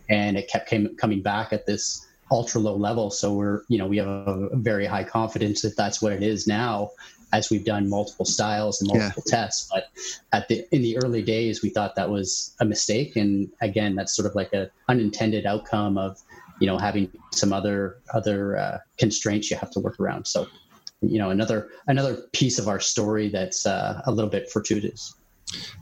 And 0.10 0.38
it 0.38 0.48
kept 0.48 0.68
came, 0.70 0.96
coming 0.98 1.22
back 1.22 1.54
at 1.54 1.66
this 1.66 2.08
ultra 2.32 2.60
low 2.60 2.76
level. 2.76 3.12
So 3.12 3.34
we're, 3.34 3.62
you 3.68 3.78
know, 3.78 3.88
we 3.88 3.98
have 3.98 4.08
a, 4.08 4.50
very 4.54 4.86
high 4.86 5.04
confidence 5.04 5.62
that 5.62 5.78
that's 5.78 6.02
what 6.02 6.14
it 6.14 6.24
is 6.24 6.48
now 6.48 6.92
as 7.32 7.50
we've 7.50 7.66
done 7.66 7.90
multiple 7.90 8.26
styles 8.26 8.80
and 8.80 8.88
multiple 8.88 9.24
yeah. 9.26 9.38
tests. 9.38 9.70
But 9.72 9.88
at 10.32 10.48
the 10.48 10.66
in 10.74 10.82
the 10.82 10.98
early 10.98 11.24
days, 11.24 11.62
we 11.62 11.70
thought 11.70 11.96
that 11.96 12.10
was 12.10 12.56
a 12.60 12.66
mistake, 12.66 13.16
and 13.16 13.50
again, 13.60 13.96
that's 13.96 14.16
sort 14.16 14.28
of 14.28 14.36
like 14.36 14.54
a 14.54 14.70
unintended 14.88 15.46
outcome 15.46 15.98
of 15.98 16.22
you 16.60 16.68
know 16.68 16.78
having 16.78 17.10
some 17.32 17.54
other 17.54 17.98
other 18.14 18.58
uh, 18.58 18.78
constraints 18.98 19.50
you 19.52 19.58
have 19.58 19.72
to 19.72 19.80
work 19.80 20.00
around. 20.00 20.26
So 20.26 20.48
you 21.02 21.20
know 21.20 21.30
another 21.30 21.70
another 21.88 22.18
piece 22.34 22.60
of 22.60 22.68
our 22.68 22.80
story 22.80 23.30
that's 23.30 23.66
uh, 23.66 24.02
a 24.06 24.12
little 24.12 24.30
bit 24.30 24.50
fortuitous. 24.50 25.16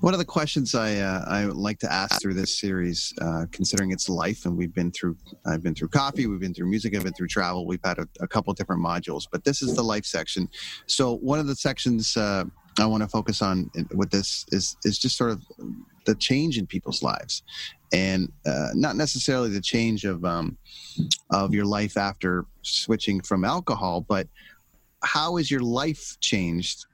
One 0.02 0.14
of 0.14 0.20
the 0.20 0.26
questions 0.26 0.76
I 0.76 0.96
uh, 0.98 1.24
I 1.28 1.46
like 1.46 1.80
to 1.80 1.92
ask 1.92 2.22
through 2.22 2.34
this 2.34 2.60
series, 2.60 3.14
uh, 3.22 3.46
considering 3.52 3.92
its 3.92 4.10
life, 4.10 4.46
and 4.46 4.58
we've 4.58 4.74
been 4.74 4.92
through 4.92 5.16
I've 5.46 5.64
been 5.64 5.76
through 5.76 5.90
coffee, 5.90 6.28
we've 6.28 6.40
been 6.40 6.54
through 6.54 6.70
music, 6.70 6.96
I've 6.96 7.04
been 7.04 7.14
through 7.14 7.28
travel, 7.28 7.66
we've 7.66 7.84
had 7.84 8.00
a, 8.00 8.08
a 8.20 8.28
couple 8.28 8.54
different 8.54 8.84
modules, 8.84 9.28
but 9.32 9.44
this 9.44 9.62
is 9.62 9.76
the 9.76 9.84
life 9.84 10.06
section. 10.06 10.50
So 10.88 11.18
one 11.18 11.40
of 11.40 11.48
the 11.48 11.56
sections 11.56 12.18
uh, 12.18 12.46
I 12.80 12.86
want 12.86 13.04
to 13.04 13.10
focus 13.10 13.42
on 13.42 13.70
with 13.94 14.12
this 14.12 14.46
is 14.50 14.76
is 14.84 14.98
just 14.98 15.18
sort 15.18 15.32
of 15.32 15.44
the 16.06 16.16
change 16.16 16.58
in 16.58 16.66
people's 16.66 17.04
lives, 17.04 17.44
and 17.92 18.32
uh, 18.46 18.70
not 18.74 18.96
necessarily 18.96 19.50
the 19.50 19.62
change 19.62 20.06
of 20.06 20.24
um, 20.24 20.58
of 21.30 21.54
your 21.54 21.66
life 21.66 21.98
after 21.98 22.46
switching 22.62 23.22
from 23.22 23.44
alcohol, 23.44 24.02
but 24.02 24.28
how 25.04 25.38
is 25.38 25.50
your 25.50 25.62
life 25.62 26.18
changed 26.20 26.86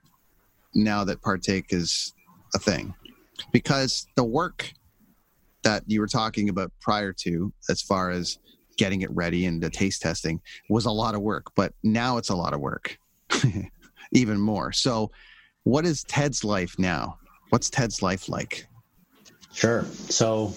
now 0.74 1.04
that 1.04 1.22
partake 1.22 1.66
is 1.70 2.14
a 2.54 2.58
thing? 2.58 2.94
Because 3.52 4.06
the 4.16 4.24
work 4.24 4.72
that 5.62 5.82
you 5.86 6.00
were 6.00 6.08
talking 6.08 6.48
about 6.48 6.72
prior 6.80 7.12
to, 7.12 7.52
as 7.68 7.82
far 7.82 8.10
as 8.10 8.38
getting 8.76 9.02
it 9.02 9.10
ready 9.10 9.46
and 9.46 9.62
the 9.62 9.70
taste 9.70 10.02
testing, 10.02 10.40
was 10.70 10.86
a 10.86 10.90
lot 10.90 11.14
of 11.14 11.20
work, 11.20 11.46
but 11.54 11.72
now 11.82 12.16
it's 12.16 12.30
a 12.30 12.36
lot 12.36 12.54
of 12.54 12.60
work, 12.60 12.98
even 14.12 14.40
more. 14.40 14.72
So, 14.72 15.10
what 15.64 15.84
is 15.84 16.02
Ted's 16.04 16.44
life 16.44 16.78
now? 16.78 17.18
What's 17.50 17.68
Ted's 17.68 18.02
life 18.02 18.28
like? 18.28 18.66
Sure. 19.58 19.84
So, 20.08 20.54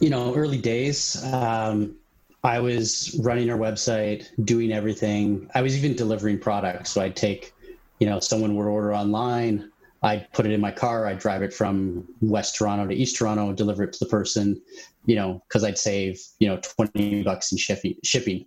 you 0.00 0.10
know, 0.10 0.34
early 0.34 0.58
days, 0.58 1.22
um, 1.32 1.94
I 2.42 2.58
was 2.58 3.16
running 3.22 3.48
our 3.52 3.56
website, 3.56 4.26
doing 4.44 4.72
everything. 4.72 5.48
I 5.54 5.62
was 5.62 5.76
even 5.76 5.94
delivering 5.94 6.40
products. 6.40 6.90
So 6.90 7.00
I'd 7.00 7.14
take, 7.14 7.52
you 8.00 8.08
know, 8.08 8.18
someone 8.18 8.56
would 8.56 8.66
order 8.66 8.92
online. 8.92 9.70
I'd 10.02 10.26
put 10.32 10.44
it 10.44 10.50
in 10.50 10.60
my 10.60 10.72
car. 10.72 11.06
I'd 11.06 11.20
drive 11.20 11.42
it 11.42 11.54
from 11.54 12.04
West 12.20 12.56
Toronto 12.56 12.88
to 12.88 12.94
East 12.94 13.16
Toronto, 13.16 13.52
deliver 13.52 13.84
it 13.84 13.92
to 13.92 14.04
the 14.04 14.10
person, 14.10 14.60
you 15.06 15.14
know, 15.14 15.40
because 15.46 15.62
I'd 15.62 15.78
save, 15.78 16.20
you 16.40 16.48
know, 16.48 16.56
20 16.56 17.22
bucks 17.22 17.52
in 17.52 17.58
shipping. 17.58 17.94
shipping. 18.02 18.46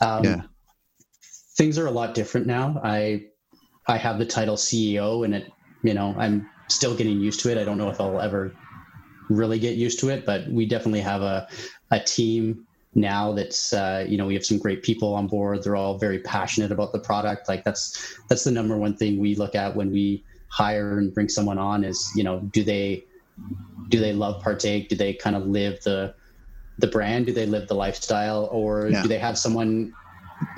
Um, 0.00 0.24
yeah. 0.24 0.42
Things 1.58 1.78
are 1.78 1.86
a 1.86 1.90
lot 1.90 2.14
different 2.14 2.46
now. 2.46 2.80
I, 2.82 3.26
I 3.86 3.98
have 3.98 4.18
the 4.18 4.24
title 4.24 4.56
CEO 4.56 5.22
and 5.22 5.34
it, 5.34 5.52
you 5.82 5.92
know, 5.92 6.14
I'm 6.16 6.48
still 6.68 6.96
getting 6.96 7.20
used 7.20 7.40
to 7.40 7.50
it. 7.50 7.58
I 7.58 7.64
don't 7.64 7.78
know 7.78 7.90
if 7.90 8.00
I'll 8.00 8.20
ever 8.20 8.52
really 9.28 9.58
get 9.58 9.76
used 9.76 10.00
to 10.00 10.08
it, 10.10 10.26
but 10.26 10.48
we 10.48 10.66
definitely 10.66 11.00
have 11.00 11.22
a, 11.22 11.48
a 11.90 12.00
team 12.00 12.66
now 12.94 13.32
that's 13.32 13.72
uh, 13.72 14.04
you 14.06 14.18
know 14.18 14.26
we 14.26 14.34
have 14.34 14.44
some 14.44 14.58
great 14.58 14.82
people 14.82 15.14
on 15.14 15.26
board 15.26 15.62
they're 15.62 15.76
all 15.76 15.96
very 15.96 16.18
passionate 16.18 16.70
about 16.70 16.92
the 16.92 16.98
product 16.98 17.48
like 17.48 17.64
that's 17.64 18.18
that's 18.28 18.44
the 18.44 18.50
number 18.50 18.76
one 18.76 18.94
thing 18.94 19.18
we 19.18 19.34
look 19.34 19.54
at 19.54 19.74
when 19.74 19.90
we 19.90 20.22
hire 20.48 20.98
and 20.98 21.14
bring 21.14 21.26
someone 21.26 21.56
on 21.56 21.84
is 21.84 22.12
you 22.14 22.22
know 22.22 22.40
do 22.52 22.62
they 22.62 23.02
do 23.88 23.98
they 23.98 24.12
love 24.12 24.42
partake 24.42 24.90
do 24.90 24.94
they 24.94 25.14
kind 25.14 25.34
of 25.34 25.46
live 25.46 25.82
the 25.84 26.14
the 26.78 26.86
brand? 26.86 27.26
Do 27.26 27.32
they 27.32 27.46
live 27.46 27.68
the 27.68 27.74
lifestyle, 27.74 28.48
or 28.52 28.88
yeah. 28.88 29.02
do 29.02 29.08
they 29.08 29.18
have 29.18 29.38
someone 29.38 29.92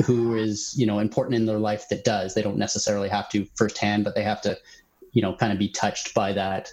who 0.05 0.35
is 0.35 0.75
you 0.77 0.87
know 0.87 0.99
important 0.99 1.37
in 1.37 1.47
their 1.47 1.59
life 1.59 1.89
that 1.91 2.05
does? 2.05 2.35
They 2.35 2.43
don't 2.43 2.59
necessarily 2.59 3.09
have 3.09 3.29
to 3.31 3.47
firsthand, 3.55 4.05
but 4.05 4.15
they 4.15 4.23
have 4.23 4.41
to 4.43 4.59
you 5.15 5.23
know 5.23 5.35
kind 5.35 5.53
of 5.53 5.59
be 5.59 5.69
touched 5.69 6.13
by 6.13 6.33
that 6.33 6.71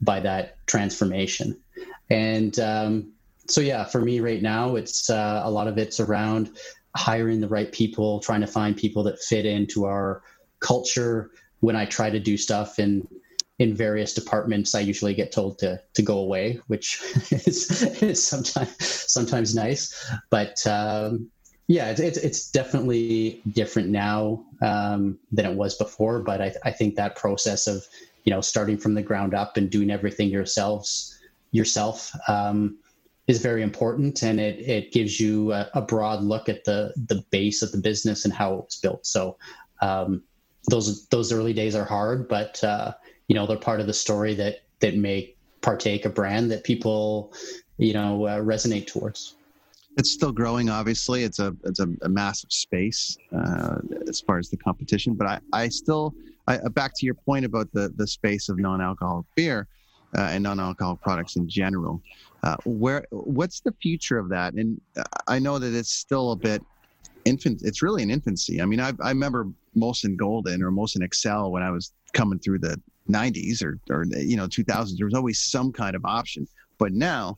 by 0.00 0.20
that 0.20 0.56
transformation. 0.66 1.60
And 2.08 2.58
um, 2.58 3.12
so 3.48 3.60
yeah, 3.60 3.84
for 3.84 4.00
me 4.00 4.20
right 4.20 4.40
now, 4.40 4.76
it's 4.76 5.10
uh, 5.10 5.42
a 5.44 5.50
lot 5.50 5.68
of 5.68 5.76
it's 5.76 6.00
around 6.00 6.56
hiring 6.96 7.40
the 7.40 7.48
right 7.48 7.70
people, 7.70 8.20
trying 8.20 8.40
to 8.40 8.46
find 8.46 8.76
people 8.76 9.02
that 9.04 9.18
fit 9.18 9.44
into 9.44 9.84
our 9.84 10.22
culture. 10.60 11.30
When 11.60 11.76
I 11.76 11.84
try 11.84 12.08
to 12.10 12.18
do 12.18 12.36
stuff 12.36 12.78
in 12.78 13.06
in 13.58 13.74
various 13.74 14.14
departments, 14.14 14.74
I 14.74 14.80
usually 14.80 15.14
get 15.14 15.32
told 15.32 15.58
to 15.58 15.80
to 15.94 16.02
go 16.02 16.18
away, 16.18 16.60
which 16.68 17.02
is, 17.30 17.82
is 18.02 18.26
sometimes 18.26 18.76
sometimes 19.12 19.54
nice. 19.54 20.10
But 20.30 20.66
um, 20.66 21.30
yeah, 21.70 21.88
it's, 21.90 22.00
it's, 22.00 22.18
it's 22.18 22.50
definitely 22.50 23.40
different 23.52 23.90
now 23.90 24.44
um, 24.60 25.20
than 25.30 25.46
it 25.46 25.54
was 25.54 25.76
before. 25.76 26.18
But 26.18 26.42
I, 26.42 26.52
I 26.64 26.72
think 26.72 26.96
that 26.96 27.14
process 27.14 27.68
of 27.68 27.86
you 28.24 28.34
know 28.34 28.40
starting 28.40 28.76
from 28.76 28.94
the 28.94 29.02
ground 29.02 29.34
up 29.34 29.56
and 29.56 29.70
doing 29.70 29.88
everything 29.88 30.30
yourselves 30.30 31.16
yourself 31.52 32.10
um, 32.26 32.76
is 33.28 33.40
very 33.40 33.62
important, 33.62 34.24
and 34.24 34.40
it 34.40 34.58
it 34.58 34.90
gives 34.90 35.20
you 35.20 35.52
a, 35.52 35.70
a, 35.74 35.80
broad 35.80 36.24
look 36.24 36.48
at 36.48 36.64
the 36.64 36.92
the 37.06 37.24
base 37.30 37.62
of 37.62 37.70
the 37.70 37.78
business 37.78 38.24
and 38.24 38.34
how 38.34 38.54
it 38.54 38.64
was 38.64 38.80
built. 38.82 39.06
So 39.06 39.36
um, 39.80 40.24
those 40.68 41.06
those 41.06 41.32
early 41.32 41.52
days 41.52 41.76
are 41.76 41.84
hard, 41.84 42.26
but 42.26 42.64
uh, 42.64 42.94
you 43.28 43.36
know 43.36 43.46
they're 43.46 43.56
part 43.56 43.78
of 43.78 43.86
the 43.86 43.94
story 43.94 44.34
that 44.34 44.62
that 44.80 44.96
make 44.96 45.38
partake 45.60 46.04
a 46.04 46.10
brand 46.10 46.50
that 46.50 46.64
people 46.64 47.32
you 47.78 47.92
know 47.92 48.26
uh, 48.26 48.40
resonate 48.40 48.88
towards 48.88 49.36
it's 49.96 50.10
still 50.10 50.32
growing 50.32 50.70
obviously 50.70 51.24
it's 51.24 51.38
a 51.38 51.54
it's 51.64 51.80
a, 51.80 51.88
a 52.02 52.08
massive 52.08 52.52
space 52.52 53.16
uh, 53.36 53.76
as 54.08 54.20
far 54.20 54.38
as 54.38 54.48
the 54.48 54.56
competition 54.56 55.14
but 55.14 55.26
i 55.26 55.40
i 55.52 55.68
still 55.68 56.14
I, 56.46 56.58
back 56.70 56.92
to 56.96 57.06
your 57.06 57.14
point 57.14 57.44
about 57.44 57.72
the 57.72 57.92
the 57.96 58.06
space 58.06 58.48
of 58.48 58.58
non-alcoholic 58.58 59.26
beer 59.34 59.68
uh, 60.16 60.22
and 60.22 60.42
non-alcoholic 60.42 61.00
products 61.00 61.36
in 61.36 61.48
general. 61.48 62.02
Uh, 62.42 62.56
where 62.64 63.04
what's 63.10 63.60
the 63.60 63.72
future 63.82 64.18
of 64.18 64.28
that? 64.30 64.54
And 64.54 64.80
I 65.28 65.38
know 65.38 65.58
that 65.58 65.74
it's 65.74 65.92
still 65.92 66.32
a 66.32 66.36
bit 66.36 66.62
infant. 67.24 67.62
It's 67.62 67.82
really 67.82 68.02
an 68.02 68.10
infancy. 68.10 68.60
I 68.60 68.64
mean, 68.64 68.80
I, 68.80 68.92
I 69.00 69.10
remember 69.10 69.48
Molson 69.76 70.16
Golden 70.16 70.62
or 70.62 70.70
Molson 70.70 71.02
Exel 71.06 71.50
when 71.50 71.62
I 71.62 71.70
was 71.70 71.92
coming 72.12 72.38
through 72.38 72.60
the 72.60 72.80
90s 73.08 73.62
or 73.62 73.78
or 73.90 74.04
you 74.04 74.36
know 74.36 74.46
2000s. 74.46 74.96
There 74.96 75.06
was 75.06 75.14
always 75.14 75.38
some 75.38 75.72
kind 75.72 75.94
of 75.94 76.04
option, 76.04 76.46
but 76.78 76.92
now 76.92 77.36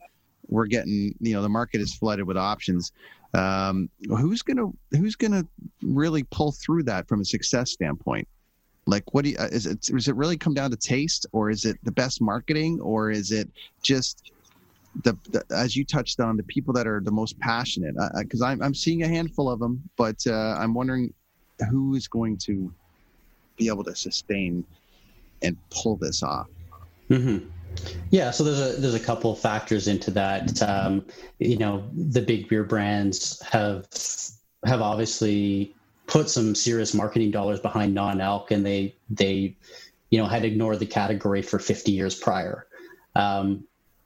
we're 0.49 0.67
getting 0.67 1.15
you 1.21 1.35
know 1.35 1.43
the 1.43 1.49
market 1.49 1.81
is 1.81 1.95
flooded 1.95 2.27
with 2.27 2.37
options. 2.37 2.93
Um, 3.35 3.89
who's 4.09 4.43
gonna 4.43 4.71
who's 4.91 5.17
gonna 5.17 5.47
really 5.83 6.25
pull 6.25 6.53
through 6.53 6.83
that 6.85 7.09
from 7.09 7.21
a 7.21 7.25
success 7.25 7.71
standpoint? 7.71 8.29
like 8.87 9.15
what 9.15 9.25
do 9.25 9.31
you 9.31 9.37
uh, 9.39 9.49
is 9.53 9.67
it 9.67 9.81
does 9.81 10.09
it 10.09 10.17
really 10.17 10.37
come 10.37 10.55
down 10.55 10.71
to 10.71 10.77
taste 10.77 11.27
or 11.33 11.51
is 11.51 11.65
it 11.65 11.77
the 11.85 11.93
best 11.93 12.21
marketing 12.21 12.81
or 12.81 13.11
is 13.11 13.31
it 13.31 13.49
just 13.83 14.33
the, 15.05 15.17
the 15.31 15.43
as 15.55 15.77
you 15.77 15.85
touched 15.85 16.21
on 16.21 16.37
the 16.37 16.43
people 16.45 16.75
that 16.75 16.87
are 16.87 17.01
the 17.01 17.11
most 17.11 17.39
passionate 17.39 17.95
because 18.19 18.43
I'm, 18.43 18.61
I'm 18.63 18.75
seeing 18.75 19.03
a 19.03 19.09
handful 19.09 19.49
of 19.49 19.59
them 19.59 19.83
but 19.97 20.17
uh, 20.27 20.57
i'm 20.59 20.75
wondering 20.75 21.13
who 21.71 21.95
is 21.95 22.09
going 22.09 22.37
to 22.39 22.73
be 23.57 23.69
able 23.69 23.85
to 23.85 23.95
sustain 23.95 24.65
and 25.43 25.57
pull 25.71 25.97
this 25.97 26.23
off 26.23 26.49
mm-hmm. 27.09 27.49
Yeah, 28.11 28.31
so 28.31 28.45
there's 28.45 28.61
a 28.61 28.81
there's 28.81 28.95
a 28.95 29.01
couple 29.01 29.35
factors 29.35 29.89
into 29.89 30.11
that. 30.11 30.63
Um, 30.63 31.07
you 31.39 31.57
know, 31.57 31.85
the 31.95 32.21
big 32.21 32.49
beer 32.49 32.65
brands 32.65 33.41
have 33.43 33.87
have 34.65 34.83
obviously 34.83 35.75
put 36.07 36.29
some 36.29 36.55
serious 36.55 36.95
marketing 36.95 37.31
dollars 37.31 37.61
behind 37.61 37.95
non-alc 37.95 38.51
and 38.51 38.65
they 38.67 38.95
they 39.09 39.57
you 40.11 40.19
know 40.19 40.27
had 40.27 40.45
ignored 40.45 40.79
the 40.79 40.87
category 40.87 41.43
for 41.43 41.59
50 41.59 41.91
years 41.93 42.15
prior 42.15 42.67
um, 43.15 43.65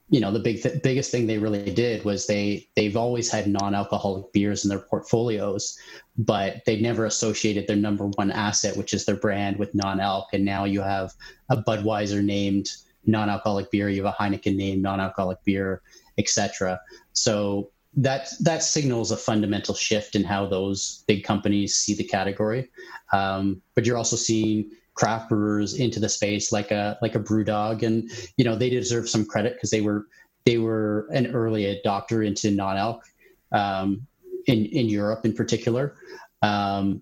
you 0.09 0.21
know 0.21 0.31
the 0.31 0.39
big 0.39 0.61
th- 0.61 0.81
biggest 0.81 1.11
thing 1.11 1.27
they 1.27 1.37
really 1.37 1.69
did 1.71 2.05
was 2.05 2.25
they 2.25 2.67
they've 2.75 2.95
always 2.95 3.29
had 3.29 3.47
non-alcoholic 3.47 4.31
beers 4.31 4.63
in 4.63 4.69
their 4.69 4.79
portfolios 4.79 5.77
but 6.17 6.63
they 6.65 6.79
never 6.79 7.05
associated 7.05 7.67
their 7.67 7.75
number 7.75 8.05
one 8.15 8.31
asset 8.31 8.77
which 8.77 8.93
is 8.93 9.05
their 9.05 9.17
brand 9.17 9.57
with 9.57 9.75
non-alc 9.75 10.27
and 10.33 10.45
now 10.45 10.63
you 10.63 10.81
have 10.81 11.13
a 11.49 11.57
budweiser 11.57 12.23
named 12.23 12.69
non-alcoholic 13.07 13.71
beer 13.71 13.89
you 13.89 14.03
have 14.03 14.13
a 14.13 14.23
heineken 14.23 14.55
name, 14.55 14.81
non-alcoholic 14.81 15.43
beer 15.43 15.81
etc 16.17 16.79
so 17.13 17.69
that 17.97 18.29
that 18.41 18.61
signals 18.61 19.11
a 19.11 19.17
fundamental 19.17 19.73
shift 19.73 20.15
in 20.15 20.23
how 20.23 20.45
those 20.45 21.03
big 21.07 21.23
companies 21.23 21.75
see 21.75 21.95
the 21.95 22.03
category. 22.03 22.69
Um, 23.11 23.61
but 23.73 23.85
you're 23.85 23.97
also 23.97 24.15
seeing 24.15 24.69
craft 24.93 25.29
brewers 25.29 25.73
into 25.73 25.99
the 25.99 26.07
space 26.07 26.51
like 26.51 26.71
a 26.71 26.97
like 27.01 27.15
a 27.15 27.19
BrewDog, 27.19 27.81
and 27.81 28.09
you 28.37 28.45
know 28.45 28.55
they 28.55 28.69
deserve 28.69 29.09
some 29.09 29.25
credit 29.25 29.55
because 29.55 29.71
they 29.71 29.81
were 29.81 30.07
they 30.45 30.59
were 30.59 31.07
an 31.11 31.33
early 31.35 31.63
adopter 31.63 32.25
into 32.25 32.51
non-alc 32.51 33.03
um, 33.51 34.05
in 34.45 34.65
in 34.67 34.87
Europe 34.87 35.25
in 35.25 35.33
particular. 35.33 35.95
Um, 36.43 37.01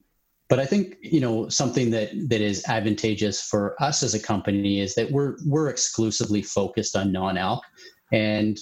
but 0.55 0.63
I 0.63 0.67
think 0.67 0.95
you 1.01 1.19
know 1.19 1.49
something 1.49 1.91
that 1.91 2.11
that 2.29 2.39
is 2.39 2.63
advantageous 2.69 3.41
for 3.41 3.75
us 3.83 4.01
as 4.03 4.13
a 4.13 4.19
company 4.21 4.79
is 4.79 4.95
that 4.95 5.11
we're 5.11 5.35
we're 5.45 5.67
exclusively 5.67 6.41
focused 6.41 6.95
on 6.95 7.11
non-alc, 7.11 7.61
and 8.13 8.57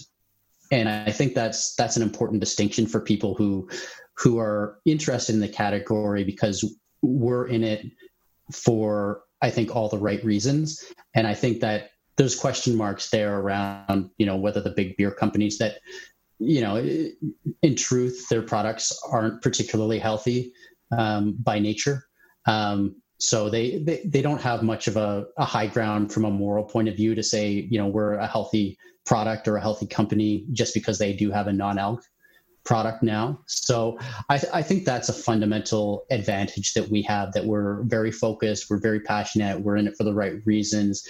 and 0.71 0.89
I 0.89 1.11
think 1.11 1.35
that's 1.35 1.75
that's 1.75 1.95
an 1.95 2.01
important 2.01 2.39
distinction 2.39 2.87
for 2.87 2.99
people 2.99 3.35
who 3.35 3.69
who 4.17 4.39
are 4.39 4.79
interested 4.85 5.35
in 5.35 5.41
the 5.41 5.47
category 5.47 6.23
because 6.23 6.65
we're 7.03 7.45
in 7.45 7.63
it 7.63 7.85
for 8.51 9.21
I 9.43 9.51
think 9.51 9.75
all 9.75 9.87
the 9.87 9.99
right 9.99 10.23
reasons, 10.25 10.83
and 11.13 11.27
I 11.27 11.35
think 11.35 11.59
that 11.59 11.91
there's 12.17 12.35
question 12.35 12.75
marks 12.75 13.11
there 13.11 13.37
around 13.37 14.09
you 14.17 14.25
know 14.25 14.37
whether 14.37 14.61
the 14.61 14.71
big 14.71 14.97
beer 14.97 15.11
companies 15.11 15.59
that 15.59 15.77
you 16.39 16.61
know 16.61 16.77
in 17.61 17.75
truth 17.75 18.27
their 18.29 18.41
products 18.41 18.99
aren't 19.11 19.43
particularly 19.43 19.99
healthy 19.99 20.53
um, 20.97 21.35
by 21.39 21.59
nature 21.59 22.05
um, 22.45 22.95
so 23.19 23.49
they, 23.49 23.81
they 23.83 24.01
they 24.05 24.21
don't 24.21 24.41
have 24.41 24.63
much 24.63 24.87
of 24.87 24.97
a, 24.97 25.25
a 25.37 25.45
high 25.45 25.67
ground 25.67 26.11
from 26.11 26.25
a 26.25 26.31
moral 26.31 26.65
point 26.65 26.89
of 26.89 26.95
view 26.95 27.15
to 27.15 27.23
say 27.23 27.67
you 27.69 27.79
know 27.79 27.87
we're 27.87 28.15
a 28.15 28.27
healthy 28.27 28.77
product 29.05 29.47
or 29.47 29.55
a 29.55 29.61
healthy 29.61 29.87
company 29.87 30.45
just 30.51 30.73
because 30.73 30.97
they 30.97 31.13
do 31.13 31.31
have 31.31 31.47
a 31.47 31.53
non-alc 31.53 32.03
product 32.63 33.03
now. 33.03 33.39
So 33.45 33.97
I, 34.29 34.37
th- 34.37 34.53
I, 34.53 34.61
think 34.61 34.85
that's 34.85 35.09
a 35.09 35.13
fundamental 35.13 36.05
advantage 36.11 36.73
that 36.73 36.87
we 36.89 37.01
have 37.03 37.33
that 37.33 37.45
we're 37.45 37.83
very 37.83 38.11
focused, 38.11 38.69
we're 38.69 38.79
very 38.79 39.01
passionate, 39.01 39.59
we're 39.59 39.75
in 39.75 39.87
it 39.87 39.97
for 39.97 40.05
the 40.05 40.13
right 40.13 40.35
reasons. 40.45 41.05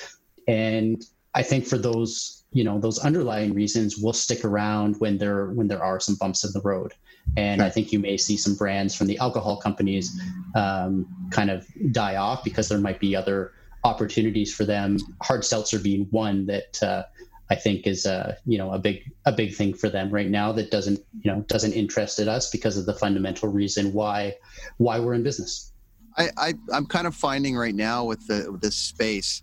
And 0.48 1.04
I 1.36 1.44
think 1.44 1.66
for 1.66 1.78
those, 1.78 2.44
you 2.52 2.64
know, 2.64 2.80
those 2.80 3.00
underlying 3.00 3.54
reasons 3.54 3.98
will 3.98 4.14
stick 4.14 4.44
around 4.44 4.96
when 5.00 5.18
there 5.18 5.52
when 5.52 5.68
there 5.68 5.84
are 5.84 6.00
some 6.00 6.16
bumps 6.16 6.44
in 6.44 6.52
the 6.54 6.62
road. 6.62 6.94
And 7.36 7.62
I 7.62 7.70
think 7.70 7.92
you 7.92 8.00
may 8.00 8.18
see 8.18 8.38
some 8.38 8.56
brands 8.56 8.94
from 8.96 9.08
the 9.08 9.18
alcohol 9.18 9.58
companies 9.58 10.20
um, 10.56 11.08
kind 11.32 11.50
of 11.50 11.68
die 11.92 12.16
off 12.16 12.44
because 12.44 12.70
there 12.70 12.78
might 12.78 13.00
be 13.00 13.16
other 13.16 13.54
opportunities 13.84 14.54
for 14.54 14.66
them. 14.66 14.98
Hard 15.22 15.44
seltzer 15.44 15.80
being 15.80 16.06
one 16.12 16.46
that 16.46 16.82
uh, 16.84 17.04
I 17.50 17.56
think 17.56 17.88
is 17.88 18.06
a 18.06 18.38
you 18.46 18.58
know 18.58 18.72
a 18.72 18.80
big 18.80 19.12
a 19.26 19.32
big 19.32 19.56
thing 19.56 19.74
for 19.74 19.90
them 19.90 20.10
right 20.10 20.30
now 20.30 20.52
that 20.54 20.72
doesn't 20.72 21.00
you 21.22 21.32
know 21.32 21.42
doesn't 21.42 21.74
interest 21.74 22.20
us 22.20 22.50
because 22.50 22.78
of 22.78 22.86
the 22.86 22.94
fundamental 22.94 23.50
reason 23.50 23.94
why 23.94 24.36
why 24.78 25.00
we're 25.00 25.14
in 25.14 25.24
business. 25.24 25.72
I, 26.18 26.30
I 26.38 26.54
am 26.74 26.86
kind 26.86 27.08
of 27.08 27.16
finding 27.16 27.56
right 27.56 27.76
now 27.76 28.06
with 28.06 28.26
the 28.28 28.52
with 28.52 28.62
this 28.62 28.76
space 28.76 29.42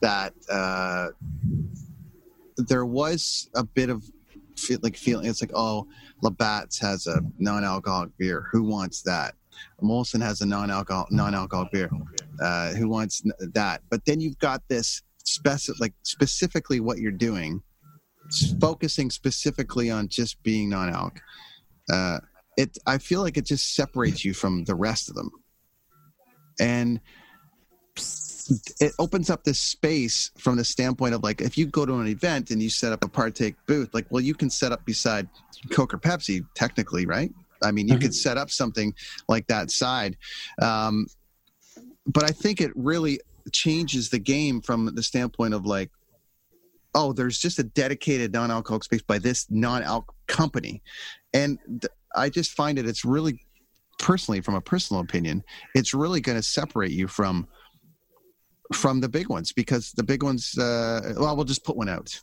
that 0.00 0.32
uh, 0.50 1.08
there 2.56 2.86
was 2.86 3.48
a 3.54 3.64
bit 3.64 3.90
of 3.90 4.04
feel, 4.58 4.78
like 4.82 4.96
feeling 4.96 5.26
it's 5.26 5.42
like 5.42 5.52
oh 5.54 5.86
Labatt's 6.22 6.78
has 6.78 7.06
a 7.06 7.20
non-alcoholic 7.38 8.16
beer. 8.18 8.46
Who 8.52 8.62
wants 8.62 9.02
that? 9.02 9.34
Molson 9.82 10.22
has 10.22 10.40
a 10.40 10.46
non-alcohol 10.46 11.06
non-alcoholic 11.10 11.72
beer. 11.72 11.90
Uh, 12.40 12.72
who 12.74 12.88
wants 12.88 13.22
that? 13.38 13.82
But 13.90 14.04
then 14.04 14.20
you've 14.20 14.38
got 14.38 14.62
this 14.68 15.02
specific 15.24 15.80
like 15.80 15.94
specifically 16.02 16.80
what 16.80 16.98
you're 16.98 17.12
doing 17.12 17.62
focusing 18.60 19.10
specifically 19.10 19.90
on 19.90 20.08
just 20.08 20.42
being 20.42 20.68
non-alc. 20.70 21.20
Uh, 21.92 22.18
it 22.56 22.76
i 22.86 22.98
feel 22.98 23.20
like 23.20 23.36
it 23.36 23.44
just 23.44 23.74
separates 23.74 24.24
you 24.24 24.32
from 24.32 24.64
the 24.64 24.74
rest 24.74 25.08
of 25.08 25.14
them. 25.14 25.30
And 26.58 27.00
it 28.80 28.92
opens 28.98 29.30
up 29.30 29.44
this 29.44 29.60
space 29.60 30.30
from 30.38 30.56
the 30.56 30.64
standpoint 30.64 31.14
of 31.14 31.22
like 31.22 31.40
if 31.40 31.56
you 31.58 31.66
go 31.66 31.84
to 31.86 31.94
an 31.94 32.06
event 32.06 32.50
and 32.50 32.62
you 32.62 32.70
set 32.70 32.92
up 32.92 33.04
a 33.04 33.08
partake 33.08 33.54
booth 33.66 33.92
like 33.92 34.06
well 34.10 34.22
you 34.22 34.34
can 34.34 34.50
set 34.50 34.72
up 34.72 34.84
beside 34.84 35.28
coke 35.70 35.94
or 35.94 35.98
pepsi 35.98 36.44
technically 36.54 37.06
right? 37.06 37.32
I 37.62 37.70
mean 37.70 37.88
you 37.88 37.94
mm-hmm. 37.94 38.02
could 38.02 38.14
set 38.14 38.36
up 38.36 38.50
something 38.50 38.94
like 39.28 39.46
that 39.48 39.70
side. 39.70 40.16
Um, 40.60 41.06
but 42.06 42.22
i 42.22 42.28
think 42.28 42.60
it 42.60 42.70
really 42.76 43.20
changes 43.52 44.10
the 44.10 44.18
game 44.18 44.60
from 44.60 44.94
the 44.94 45.02
standpoint 45.02 45.54
of 45.54 45.66
like, 45.66 45.90
oh, 46.94 47.12
there's 47.12 47.38
just 47.38 47.58
a 47.58 47.62
dedicated 47.62 48.32
non-alcoholic 48.32 48.84
space 48.84 49.02
by 49.02 49.18
this 49.18 49.46
non-alc 49.50 50.12
company, 50.26 50.82
and 51.32 51.58
th- 51.66 51.92
I 52.14 52.30
just 52.30 52.52
find 52.52 52.78
it 52.78 52.86
it's 52.86 53.04
really 53.04 53.44
personally 53.98 54.40
from 54.40 54.54
a 54.54 54.60
personal 54.60 55.02
opinion, 55.02 55.42
it's 55.74 55.94
really 55.94 56.20
going 56.20 56.36
to 56.36 56.42
separate 56.42 56.92
you 56.92 57.08
from 57.08 57.46
from 58.72 59.00
the 59.00 59.08
big 59.08 59.28
ones 59.28 59.52
because 59.52 59.92
the 59.92 60.02
big 60.02 60.22
ones 60.22 60.56
uh, 60.58 61.14
well 61.18 61.36
we'll 61.36 61.44
just 61.44 61.64
put 61.64 61.76
one 61.76 61.88
out. 61.88 62.20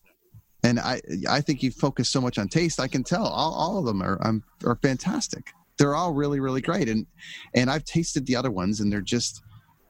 And 0.63 0.79
i 0.79 1.01
i 1.29 1.41
think 1.41 1.61
you 1.61 1.71
focus 1.71 2.09
so 2.09 2.21
much 2.21 2.37
on 2.37 2.47
taste 2.47 2.79
i 2.79 2.87
can 2.87 3.03
tell. 3.03 3.25
All, 3.25 3.53
all 3.53 3.77
of 3.77 3.85
them 3.85 4.01
are 4.01 4.17
um, 4.25 4.43
are 4.65 4.75
fantastic. 4.75 5.51
They're 5.77 5.95
all 5.95 6.13
really 6.13 6.39
really 6.39 6.61
great. 6.61 6.89
And 6.89 7.05
and 7.53 7.69
i've 7.69 7.85
tasted 7.85 8.25
the 8.25 8.35
other 8.35 8.51
ones 8.51 8.79
and 8.79 8.91
they're 8.91 9.01
just 9.01 9.41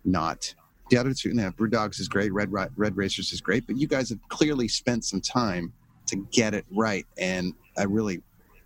not. 0.05 0.53
The 0.89 0.97
other 0.97 1.13
two 1.13 1.33
now 1.33 1.49
BrewDog's 1.49 1.99
is 1.99 2.07
great. 2.07 2.33
Red 2.33 2.51
red 2.51 2.97
racers 2.97 3.31
is 3.31 3.41
great. 3.41 3.65
But 3.67 3.77
you 3.77 3.87
guys 3.87 4.09
have 4.09 4.19
clearly 4.29 4.67
spent 4.67 5.05
some 5.05 5.21
time 5.21 5.73
to 6.07 6.27
get 6.31 6.53
it 6.53 6.65
right. 6.71 7.05
And 7.17 7.53
i 7.77 7.83
really 7.83 8.21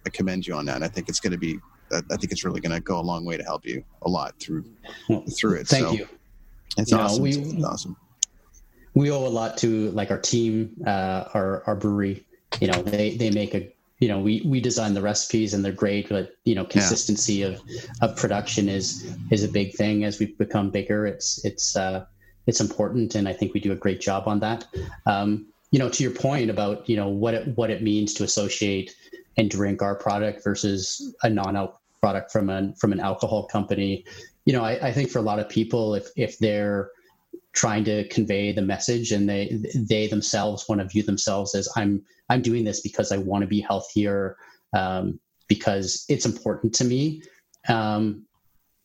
i 0.06 0.10
commend 0.10 0.48
you 0.48 0.56
on 0.56 0.66
that. 0.66 0.84
I 0.84 0.88
think 0.88 1.10
it's 1.10 1.20
going 1.20 1.34
to 1.34 1.38
be 1.38 1.60
I 1.92 2.18
think 2.18 2.32
it's 2.32 2.44
really 2.44 2.60
going 2.60 2.76
to 2.76 2.82
go 2.82 3.00
a 3.00 3.02
long 3.02 3.26
way 3.26 3.38
to 3.38 3.44
help 3.44 3.66
you 3.66 3.84
a 4.02 4.10
lot 4.10 4.40
through 4.40 4.66
through 5.38 5.56
it. 5.56 5.68
Thank 5.68 5.86
so 5.86 5.92
you. 5.94 6.08
It's 6.78 6.92
you 6.92 6.98
awesome. 6.98 7.18
Know, 7.18 7.24
we, 7.24 7.32
it's 7.32 7.64
awesome. 7.64 7.98
We 8.94 9.12
owe 9.12 9.26
a 9.26 9.30
lot 9.30 9.58
to 9.60 9.92
like 9.92 10.12
our 10.12 10.20
team, 10.20 10.76
uh, 10.86 11.26
our 11.34 11.64
our 11.68 11.76
brewery. 11.76 12.26
You 12.62 12.68
know, 12.68 12.82
they 12.82 13.16
they 13.16 13.30
make 13.30 13.54
a 13.54 13.72
you 14.00 14.08
know 14.08 14.20
we 14.20 14.42
we 14.46 14.62
design 14.62 14.94
the 14.94 15.02
recipes 15.02 15.54
and 15.54 15.64
they're 15.64 15.72
great, 15.72 16.10
but 16.10 16.36
you 16.46 16.56
know 16.56 16.66
consistency 16.66 17.36
yeah. 17.36 17.48
of 17.48 17.62
of 18.02 18.16
production 18.16 18.70
is 18.70 19.12
is 19.32 19.44
a 19.44 19.48
big 19.48 19.74
thing 19.74 20.04
as 20.04 20.20
we 20.20 20.28
become 20.28 20.70
bigger. 20.70 21.06
It's 21.06 21.44
it's 21.46 21.76
uh, 21.76 22.06
it's 22.46 22.62
important, 22.62 23.16
and 23.16 23.28
I 23.28 23.34
think 23.34 23.54
we 23.54 23.60
do 23.60 23.72
a 23.72 23.76
great 23.76 24.02
job 24.02 24.28
on 24.28 24.40
that. 24.40 24.66
Um, 25.06 25.48
you 25.72 25.80
know, 25.80 25.90
to 25.90 26.04
your 26.04 26.14
point 26.14 26.50
about 26.50 26.88
you 26.90 26.96
know 26.96 27.10
what 27.10 27.34
it 27.34 27.58
what 27.58 27.70
it 27.70 27.84
means 27.84 28.14
to 28.16 28.24
associate 28.24 28.96
and 29.38 29.50
drink 29.50 29.82
our 29.82 29.94
product 29.94 30.44
versus 30.44 31.14
a 31.22 31.30
non-alcohol 31.30 31.82
product 32.02 32.32
from 32.32 32.50
an 32.50 32.74
from 32.76 32.92
an 32.92 33.00
alcohol 33.00 33.46
company. 33.48 34.06
You 34.48 34.54
know, 34.54 34.64
I, 34.64 34.88
I 34.88 34.92
think 34.94 35.10
for 35.10 35.20
a 35.20 35.24
lot 35.30 35.40
of 35.40 35.50
people, 35.50 35.94
if 35.94 36.08
if 36.16 36.40
they're 36.40 36.90
trying 37.52 37.84
to 37.84 38.08
convey 38.08 38.54
the 38.54 38.62
message 38.62 39.12
and 39.12 39.28
they 39.28 39.60
they 39.76 40.08
themselves 40.08 40.70
want 40.70 40.80
to 40.80 40.88
view 40.88 41.04
themselves 41.04 41.54
as 41.54 41.68
I'm 41.76 42.02
I'm 42.30 42.42
doing 42.42 42.64
this 42.64 42.80
because 42.80 43.12
I 43.12 43.18
want 43.18 43.42
to 43.42 43.48
be 43.48 43.60
healthier 43.60 44.38
um, 44.74 45.20
because 45.50 46.06
it's 46.08 46.26
important 46.26 46.74
to 46.76 46.86
me. 46.86 47.24
Um, 47.68 48.26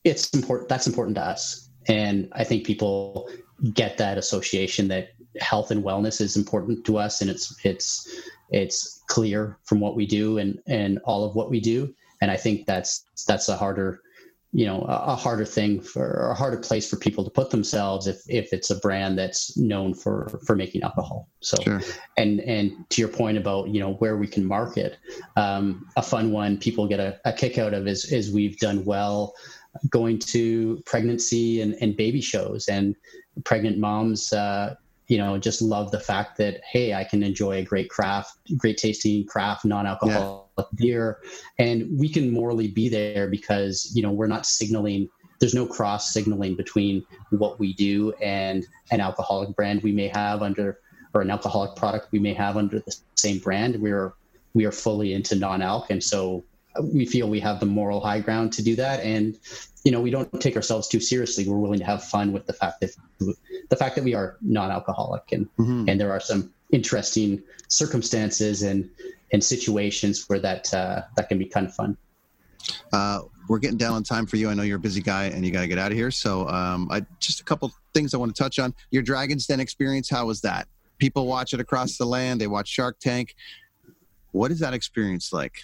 it's 0.03 0.35
important. 0.35 0.69
That's 0.69 0.89
important 0.89 1.15
to 1.15 1.23
us, 1.23 1.69
and 1.87 2.29
I 2.33 2.43
think 2.43 2.67
people 2.67 3.31
get 3.73 3.99
that 3.99 4.19
association 4.19 4.89
that 4.89 5.11
health 5.41 5.71
and 5.71 5.85
wellness 5.85 6.21
is 6.21 6.37
important 6.37 6.85
to 6.87 6.99
us, 6.99 7.21
and 7.21 7.31
it's 7.31 7.55
it's 7.65 8.21
it's 8.51 9.01
clear 9.07 9.59
from 9.63 9.79
what 9.79 9.95
we 9.95 10.07
do 10.07 10.39
and 10.39 10.59
and 10.67 10.99
all 11.05 11.25
of 11.25 11.35
what 11.35 11.51
we 11.51 11.61
do 11.61 11.95
and 12.21 12.31
i 12.31 12.37
think 12.37 12.67
that's 12.67 13.05
that's 13.27 13.49
a 13.49 13.57
harder 13.57 14.01
you 14.53 14.67
know 14.67 14.83
a, 14.83 15.17
harder 15.17 15.47
thing 15.47 15.81
for 15.81 16.31
a 16.31 16.35
harder 16.35 16.59
place 16.59 16.89
for 16.89 16.97
people 16.97 17.25
to 17.25 17.31
put 17.31 17.51
themselves 17.51 18.07
if 18.07 18.21
if 18.29 18.53
it's 18.53 18.71
a 18.71 18.79
brand 18.79 19.19
that's 19.19 19.57
known 19.57 19.95
for 19.95 20.41
for 20.47 20.55
making 20.55 20.83
alcohol 20.83 21.29
so 21.41 21.57
sure. 21.63 21.81
and 22.19 22.41
and 22.41 22.73
to 22.91 23.01
your 23.01 23.09
point 23.09 23.39
about 23.39 23.69
you 23.69 23.81
know 23.81 23.95
where 23.95 24.17
we 24.19 24.27
can 24.27 24.45
market 24.45 24.99
um, 25.37 25.87
a 25.97 26.03
fun 26.03 26.33
one 26.33 26.59
people 26.59 26.87
get 26.87 27.01
a, 27.01 27.19
a 27.25 27.33
kick 27.33 27.57
out 27.57 27.73
of 27.73 27.87
is 27.87 28.13
is 28.13 28.31
we've 28.31 28.59
done 28.59 28.85
well 28.85 29.35
going 29.89 30.19
to 30.19 30.83
pregnancy 30.85 31.63
and, 31.63 31.75
and 31.81 31.97
baby 31.97 32.21
shows 32.21 32.69
and 32.69 32.95
pregnant 33.45 33.79
moms 33.79 34.35
uh, 34.35 34.75
you 35.13 35.19
know 35.19 35.37
just 35.37 35.61
love 35.61 35.91
the 35.91 36.01
fact 36.01 36.39
that 36.39 36.63
hey 36.65 36.95
i 36.95 37.05
can 37.05 37.23
enjoy 37.23 37.59
a 37.59 37.63
great 37.63 37.91
craft 37.91 38.39
great 38.57 38.79
tasting 38.79 39.27
craft 39.27 39.63
non-alcoholic 39.63 40.47
yeah. 40.57 40.65
beer. 40.75 41.19
And 41.59 41.87
we 41.99 42.09
can 42.09 42.31
morally 42.31 42.69
be 42.69 42.89
there 42.89 43.29
because 43.29 43.93
you 43.95 44.03
know 44.03 44.11
we're 44.11 44.27
not 44.27 44.47
signaling 44.47 45.11
there's 45.39 45.55
no 45.55 45.67
cross 45.67 46.15
signaling 46.15 46.55
between 46.55 47.05
what 47.29 47.59
we 47.59 47.75
do 47.75 48.13
and 48.23 48.67
an 48.91 49.01
alcoholic 49.01 49.55
brand 49.55 49.83
we 49.83 49.93
may 49.93 50.09
have 50.09 50.41
under 50.41 50.79
or 51.13 51.21
an 51.21 51.31
alcoholic 51.31 51.77
product 51.77 52.09
we 52.11 52.19
may 52.19 52.33
have 52.33 52.57
under 52.57 52.79
the 52.79 52.97
same 53.15 53.39
brand. 53.39 53.77
We're 53.83 54.15
we 54.55 54.65
are 54.65 54.73
fully 54.73 55.13
into 55.13 55.35
non-alc. 55.35 55.91
And 55.91 56.03
so 56.03 56.43
we 56.81 57.05
feel 57.07 57.29
we 57.29 57.41
have 57.41 57.61
the 57.61 57.67
moral 57.67 58.01
high 58.01 58.21
ground 58.21 58.53
to 58.55 58.63
do 58.63 58.77
that. 58.77 59.01
And 59.01 59.39
you 59.85 59.91
know 59.91 60.01
we 60.01 60.11
don't 60.11 60.41
take 60.41 60.57
ourselves 60.57 60.89
too 60.89 61.01
seriously. 61.01 61.47
We're 61.47 61.59
willing 61.59 61.81
to 61.81 61.85
have 61.85 62.05
fun 62.05 62.33
with 62.33 62.47
the 62.47 62.53
fact 62.53 62.81
that 62.81 62.95
the 63.69 63.77
fact 63.77 63.97
that 63.97 64.05
we 64.05 64.15
are 64.15 64.37
non-alcoholic. 64.41 65.33
And 65.33 65.47
mm-hmm. 65.59 65.89
and 65.89 66.01
there 66.01 66.13
are 66.13 66.21
some 66.21 66.53
interesting 66.71 67.43
circumstances 67.69 68.63
and 68.63 68.89
and 69.33 69.43
situations 69.43 70.29
where 70.29 70.39
that 70.41 70.73
uh, 70.73 71.03
that 71.17 71.29
can 71.29 71.39
be 71.39 71.47
kind 71.47 71.67
of 71.67 71.75
fun. 71.75 71.97
Uh, 72.93 73.23
we're 73.49 73.59
getting 73.59 73.77
down 73.79 73.95
on 73.95 74.05
time 74.05 74.27
for 74.27 74.37
you. 74.37 74.49
I 74.49 74.55
know 74.55 74.63
you're 74.63 74.77
a 74.77 74.81
busy 74.81 75.01
guy 75.01 75.25
and 75.25 75.45
you 75.45 75.51
got 75.51 75.63
to 75.63 75.67
get 75.67 75.79
out 75.79 75.91
of 75.91 75.97
here. 75.97 76.11
So 76.11 76.47
um, 76.49 76.89
I, 76.91 77.05
just 77.19 77.41
a 77.41 77.45
couple 77.45 77.73
things 77.93 78.15
i 78.15 78.17
want 78.17 78.35
to 78.35 78.41
touch 78.41 78.59
on. 78.59 78.73
Your 78.91 79.03
dragons 79.03 79.47
den 79.47 79.61
experience 79.61 80.09
how 80.09 80.27
was 80.27 80.41
that? 80.43 80.69
People 80.99 81.27
watch 81.27 81.53
it 81.53 81.61
across 81.61 81.97
the 81.97 82.07
land. 82.07 82.41
They 82.41 82.47
watch 82.47 82.69
shark 82.69 82.99
tank. 83.01 83.35
What 84.31 84.51
is 84.51 84.61
that 84.61 84.73
experience 84.75 85.33
like 85.33 85.63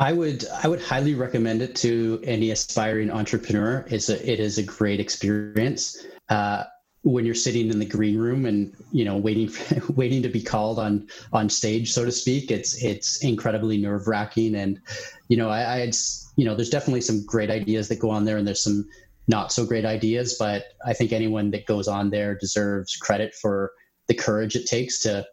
I 0.00 0.14
would 0.14 0.46
I 0.64 0.66
would 0.66 0.80
highly 0.80 1.14
recommend 1.14 1.60
it 1.60 1.76
to 1.76 2.20
any 2.24 2.50
aspiring 2.50 3.10
entrepreneur. 3.10 3.84
It's 3.90 4.08
a 4.08 4.16
it 4.28 4.40
is 4.40 4.56
a 4.56 4.62
great 4.62 4.98
experience. 4.98 6.06
Uh, 6.30 6.64
when 7.02 7.24
you're 7.26 7.34
sitting 7.34 7.70
in 7.70 7.78
the 7.78 7.86
green 7.86 8.16
room 8.16 8.46
and 8.46 8.74
you 8.92 9.04
know 9.04 9.18
waiting 9.18 9.50
waiting 9.90 10.22
to 10.22 10.30
be 10.30 10.42
called 10.42 10.78
on 10.78 11.06
on 11.34 11.50
stage, 11.50 11.92
so 11.92 12.06
to 12.06 12.10
speak, 12.10 12.50
it's 12.50 12.82
it's 12.82 13.22
incredibly 13.22 13.76
nerve 13.76 14.08
wracking. 14.08 14.54
And 14.54 14.80
you 15.28 15.36
know 15.36 15.50
I, 15.50 15.82
I 15.82 15.92
you 16.36 16.46
know 16.46 16.54
there's 16.54 16.70
definitely 16.70 17.02
some 17.02 17.26
great 17.26 17.50
ideas 17.50 17.88
that 17.88 17.98
go 17.98 18.08
on 18.08 18.24
there, 18.24 18.38
and 18.38 18.46
there's 18.46 18.64
some 18.64 18.88
not 19.28 19.52
so 19.52 19.66
great 19.66 19.84
ideas. 19.84 20.36
But 20.38 20.64
I 20.86 20.94
think 20.94 21.12
anyone 21.12 21.50
that 21.50 21.66
goes 21.66 21.88
on 21.88 22.08
there 22.08 22.36
deserves 22.36 22.96
credit 22.96 23.34
for 23.34 23.70
the 24.08 24.14
courage 24.14 24.56
it 24.56 24.64
takes 24.64 24.98
to 25.00 25.26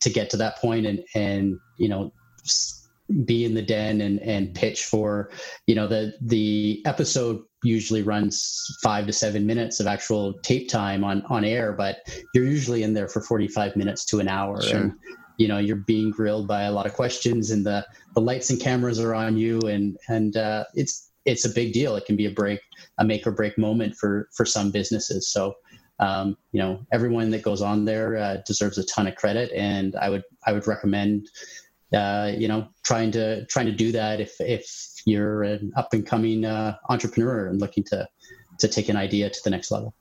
to 0.00 0.10
get 0.10 0.28
to 0.30 0.36
that 0.36 0.58
point 0.58 0.84
and 0.84 1.02
and 1.14 1.58
you 1.78 1.88
know 1.88 2.12
be 3.24 3.44
in 3.44 3.54
the 3.54 3.62
den 3.62 4.00
and 4.00 4.20
and 4.20 4.54
pitch 4.54 4.84
for 4.84 5.30
you 5.66 5.74
know 5.74 5.86
the 5.86 6.12
the 6.20 6.82
episode 6.86 7.42
usually 7.62 8.02
runs 8.02 8.64
five 8.82 9.06
to 9.06 9.12
seven 9.12 9.46
minutes 9.46 9.80
of 9.80 9.86
actual 9.86 10.34
tape 10.42 10.68
time 10.68 11.04
on 11.04 11.22
on 11.28 11.44
air 11.44 11.72
but 11.72 11.98
you're 12.34 12.44
usually 12.44 12.82
in 12.82 12.94
there 12.94 13.08
for 13.08 13.20
45 13.20 13.76
minutes 13.76 14.04
to 14.06 14.20
an 14.20 14.28
hour. 14.28 14.60
Sure. 14.62 14.80
and 14.80 14.92
you 15.38 15.46
know 15.46 15.58
you're 15.58 15.76
being 15.76 16.10
grilled 16.10 16.48
by 16.48 16.62
a 16.62 16.72
lot 16.72 16.86
of 16.86 16.94
questions 16.94 17.50
and 17.50 17.64
the 17.64 17.86
the 18.14 18.20
lights 18.20 18.50
and 18.50 18.60
cameras 18.60 18.98
are 18.98 19.14
on 19.14 19.36
you 19.36 19.60
and 19.60 19.96
and 20.08 20.36
uh, 20.36 20.64
it's 20.74 21.10
it's 21.24 21.44
a 21.44 21.50
big 21.50 21.72
deal. 21.72 21.96
It 21.96 22.06
can 22.06 22.16
be 22.16 22.26
a 22.26 22.30
break 22.30 22.60
a 22.98 23.04
make 23.04 23.26
or 23.26 23.32
break 23.32 23.58
moment 23.58 23.96
for 23.96 24.28
for 24.32 24.46
some 24.46 24.70
businesses. 24.70 25.28
So 25.28 25.54
um, 25.98 26.36
you 26.52 26.60
know 26.60 26.86
everyone 26.92 27.30
that 27.30 27.42
goes 27.42 27.62
on 27.62 27.84
there 27.84 28.16
uh, 28.16 28.36
deserves 28.46 28.78
a 28.78 28.84
ton 28.84 29.06
of 29.06 29.14
credit 29.16 29.50
and 29.52 29.96
i 29.96 30.10
would 30.10 30.24
i 30.46 30.52
would 30.52 30.66
recommend 30.66 31.28
uh, 31.96 32.32
you 32.36 32.48
know, 32.48 32.68
trying 32.84 33.10
to 33.12 33.44
trying 33.46 33.66
to 33.66 33.72
do 33.72 33.90
that 33.92 34.20
if 34.20 34.34
if 34.40 34.66
you're 35.06 35.42
an 35.42 35.72
up 35.76 35.92
and 35.92 36.06
coming 36.06 36.44
uh, 36.44 36.76
entrepreneur 36.88 37.48
and 37.48 37.60
looking 37.60 37.84
to 37.84 38.06
to 38.58 38.68
take 38.68 38.88
an 38.88 38.96
idea 38.96 39.30
to 39.30 39.40
the 39.44 39.50
next 39.50 39.70
level. 39.70 39.94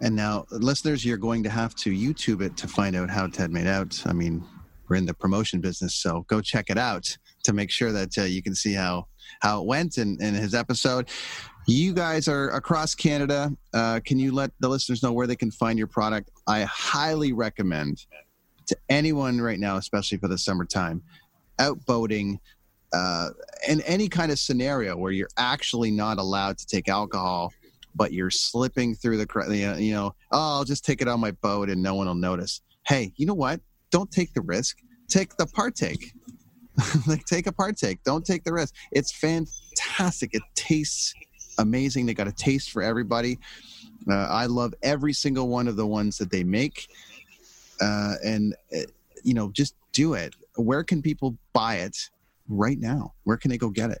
And 0.00 0.14
now, 0.14 0.44
listeners, 0.50 1.04
you're 1.04 1.16
going 1.16 1.42
to 1.44 1.50
have 1.50 1.74
to 1.76 1.90
YouTube 1.90 2.42
it 2.42 2.56
to 2.58 2.68
find 2.68 2.94
out 2.94 3.08
how 3.10 3.26
Ted 3.26 3.50
made 3.50 3.66
out. 3.66 4.02
I 4.06 4.12
mean, 4.12 4.44
we're 4.88 4.96
in 4.96 5.06
the 5.06 5.14
promotion 5.14 5.60
business, 5.60 5.94
so 5.94 6.24
go 6.28 6.40
check 6.40 6.66
it 6.68 6.78
out 6.78 7.16
to 7.44 7.52
make 7.52 7.70
sure 7.70 7.92
that 7.92 8.16
uh, 8.18 8.22
you 8.22 8.42
can 8.42 8.54
see 8.54 8.72
how 8.72 9.06
how 9.40 9.60
it 9.62 9.66
went 9.66 9.98
in, 9.98 10.18
in 10.20 10.34
his 10.34 10.54
episode. 10.54 11.08
You 11.66 11.94
guys 11.94 12.28
are 12.28 12.50
across 12.50 12.94
Canada. 12.94 13.52
Uh, 13.72 14.00
can 14.04 14.18
you 14.18 14.32
let 14.32 14.50
the 14.60 14.68
listeners 14.68 15.02
know 15.02 15.12
where 15.12 15.26
they 15.26 15.36
can 15.36 15.50
find 15.50 15.78
your 15.78 15.86
product? 15.86 16.30
I 16.46 16.62
highly 16.64 17.32
recommend 17.32 18.04
to 18.66 18.76
anyone 18.88 19.40
right 19.40 19.58
now, 19.58 19.76
especially 19.76 20.18
for 20.18 20.28
the 20.28 20.38
summertime, 20.38 21.02
out 21.58 21.84
boating, 21.86 22.40
uh, 22.92 23.30
in 23.68 23.80
any 23.82 24.08
kind 24.08 24.30
of 24.30 24.38
scenario 24.38 24.96
where 24.96 25.12
you're 25.12 25.30
actually 25.36 25.90
not 25.90 26.18
allowed 26.18 26.58
to 26.58 26.66
take 26.66 26.88
alcohol, 26.88 27.52
but 27.94 28.12
you're 28.12 28.30
slipping 28.30 28.94
through 28.94 29.18
the, 29.18 29.76
you 29.78 29.92
know, 29.92 30.14
oh, 30.30 30.58
I'll 30.58 30.64
just 30.64 30.84
take 30.84 31.00
it 31.00 31.08
on 31.08 31.20
my 31.20 31.30
boat 31.30 31.68
and 31.70 31.82
no 31.82 31.94
one 31.94 32.06
will 32.06 32.14
notice. 32.14 32.60
Hey, 32.86 33.12
you 33.16 33.26
know 33.26 33.34
what? 33.34 33.60
Don't 33.90 34.10
take 34.10 34.34
the 34.34 34.40
risk. 34.40 34.78
Take 35.08 35.36
the 35.36 35.46
partake. 35.46 36.12
like 37.06 37.24
take 37.26 37.46
a 37.46 37.52
partake. 37.52 38.02
Don't 38.04 38.24
take 38.24 38.44
the 38.44 38.52
risk. 38.52 38.74
It's 38.92 39.12
fantastic. 39.12 40.34
It 40.34 40.42
tastes 40.54 41.14
amazing. 41.58 42.06
They 42.06 42.14
got 42.14 42.28
a 42.28 42.32
taste 42.32 42.70
for 42.70 42.82
everybody. 42.82 43.38
Uh, 44.10 44.26
I 44.30 44.46
love 44.46 44.74
every 44.82 45.12
single 45.12 45.48
one 45.48 45.68
of 45.68 45.76
the 45.76 45.86
ones 45.86 46.18
that 46.18 46.30
they 46.30 46.44
make. 46.44 46.88
Uh, 47.80 48.14
and, 48.24 48.54
uh, 48.74 48.80
you 49.22 49.34
know, 49.34 49.50
just 49.50 49.74
do 49.92 50.14
it 50.14 50.34
where 50.56 50.84
can 50.84 51.02
people 51.02 51.36
buy 51.52 51.76
it 51.76 51.96
right 52.48 52.78
now? 52.78 53.14
Where 53.24 53.36
can 53.36 53.50
they 53.50 53.58
go 53.58 53.70
get 53.70 53.90
it? 53.90 54.00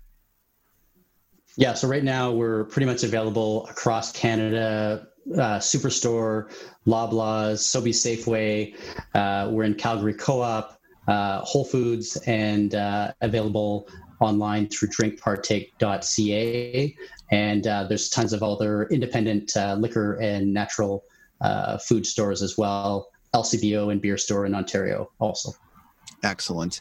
Yeah, 1.56 1.74
so 1.74 1.86
right 1.86 2.04
now 2.04 2.32
we're 2.32 2.64
pretty 2.64 2.86
much 2.86 3.02
available 3.02 3.66
across 3.66 4.10
Canada. 4.12 5.08
Uh, 5.34 5.58
Superstore, 5.58 6.50
Loblaws, 6.86 7.60
Sobeys 7.60 8.00
Safeway. 8.00 8.74
Uh, 9.14 9.50
we're 9.52 9.64
in 9.64 9.74
Calgary 9.74 10.14
Co-op. 10.14 10.78
Uh, 11.08 11.40
Whole 11.40 11.64
Foods 11.64 12.16
and 12.26 12.76
uh, 12.76 13.12
available 13.22 13.88
online 14.20 14.68
through 14.68 14.88
drinkpartake.ca. 14.90 16.96
And 17.32 17.66
uh, 17.66 17.84
there's 17.84 18.08
tons 18.08 18.32
of 18.32 18.42
other 18.42 18.84
independent 18.84 19.56
uh, 19.56 19.74
liquor 19.74 20.14
and 20.20 20.54
natural 20.54 21.04
uh, 21.40 21.78
food 21.78 22.06
stores 22.06 22.40
as 22.40 22.56
well. 22.56 23.08
LCBO 23.34 23.90
and 23.90 24.00
beer 24.00 24.16
store 24.16 24.46
in 24.46 24.54
Ontario 24.54 25.10
also. 25.18 25.52
Excellent. 26.22 26.80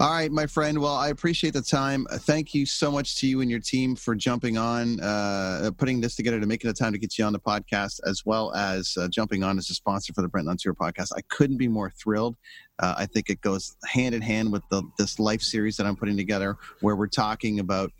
All 0.00 0.10
right, 0.10 0.32
my 0.32 0.46
friend. 0.46 0.80
Well, 0.80 0.96
I 0.96 1.10
appreciate 1.10 1.52
the 1.52 1.62
time. 1.62 2.06
Thank 2.10 2.54
you 2.54 2.66
so 2.66 2.90
much 2.90 3.14
to 3.16 3.26
you 3.28 3.40
and 3.40 3.48
your 3.48 3.60
team 3.60 3.94
for 3.94 4.16
jumping 4.16 4.58
on, 4.58 4.98
uh, 4.98 5.70
putting 5.78 6.00
this 6.00 6.16
together, 6.16 6.40
to 6.40 6.46
making 6.46 6.66
the 6.66 6.74
time 6.74 6.92
to 6.92 6.98
get 6.98 7.16
you 7.16 7.24
on 7.24 7.32
the 7.32 7.38
podcast, 7.38 8.00
as 8.04 8.26
well 8.26 8.52
as 8.54 8.96
uh, 8.98 9.06
jumping 9.06 9.44
on 9.44 9.58
as 9.58 9.70
a 9.70 9.74
sponsor 9.74 10.12
for 10.12 10.22
the 10.22 10.28
Brent 10.28 10.48
Tour 10.58 10.74
podcast. 10.74 11.10
I 11.16 11.20
couldn't 11.28 11.56
be 11.58 11.68
more 11.68 11.90
thrilled. 11.90 12.36
Uh, 12.80 12.94
I 12.98 13.06
think 13.06 13.30
it 13.30 13.40
goes 13.42 13.76
hand 13.86 14.12
in 14.12 14.22
hand 14.22 14.50
with 14.50 14.64
the, 14.70 14.82
this 14.98 15.20
life 15.20 15.42
series 15.42 15.76
that 15.76 15.86
I'm 15.86 15.94
putting 15.94 16.16
together, 16.16 16.56
where 16.80 16.96
we're 16.96 17.06
talking 17.06 17.60
about 17.60 17.92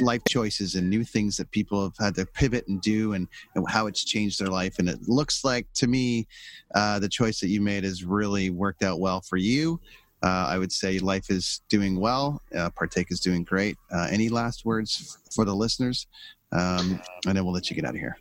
life 0.00 0.22
choices 0.28 0.74
and 0.74 0.88
new 0.88 1.04
things 1.04 1.36
that 1.36 1.50
people 1.50 1.82
have 1.82 1.96
had 1.98 2.14
to 2.16 2.26
pivot 2.26 2.66
and 2.68 2.80
do 2.80 3.14
and, 3.14 3.28
and 3.54 3.68
how 3.68 3.86
it's 3.86 4.04
changed 4.04 4.40
their 4.40 4.48
life. 4.48 4.78
And 4.78 4.88
it 4.88 5.08
looks 5.08 5.44
like 5.44 5.66
to 5.74 5.86
me, 5.86 6.26
uh, 6.74 6.98
the 6.98 7.08
choice 7.08 7.40
that 7.40 7.48
you 7.48 7.60
made 7.60 7.84
has 7.84 8.04
really 8.04 8.50
worked 8.50 8.82
out 8.82 9.00
well 9.00 9.20
for 9.20 9.36
you. 9.36 9.80
Uh, 10.22 10.46
I 10.48 10.58
would 10.58 10.72
say 10.72 10.98
life 10.98 11.30
is 11.30 11.62
doing 11.68 11.98
well. 11.98 12.42
Uh, 12.54 12.70
Partake 12.70 13.10
is 13.10 13.20
doing 13.20 13.44
great. 13.44 13.76
Uh, 13.92 14.08
any 14.10 14.28
last 14.28 14.64
words 14.64 15.18
for 15.34 15.44
the 15.44 15.54
listeners? 15.54 16.06
Um, 16.52 17.00
and 17.26 17.36
then 17.36 17.44
we'll 17.44 17.54
let 17.54 17.70
you 17.70 17.76
get 17.76 17.84
out 17.84 17.94
of 17.94 18.00
here. 18.00 18.16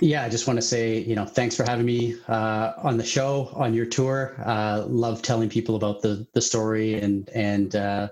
Yeah, 0.00 0.24
I 0.24 0.28
just 0.28 0.46
want 0.46 0.56
to 0.56 0.62
say, 0.62 0.98
you 0.98 1.14
know, 1.14 1.26
thanks 1.26 1.54
for 1.54 1.64
having 1.64 1.84
me 1.84 2.16
uh, 2.26 2.72
on 2.78 2.96
the 2.96 3.04
show, 3.04 3.50
on 3.54 3.74
your 3.74 3.86
tour. 3.86 4.34
Uh, 4.44 4.84
love 4.88 5.22
telling 5.22 5.48
people 5.48 5.76
about 5.76 6.00
the 6.00 6.26
the 6.32 6.40
story, 6.40 6.94
and 6.94 7.28
and 7.34 7.76
uh, 7.76 8.08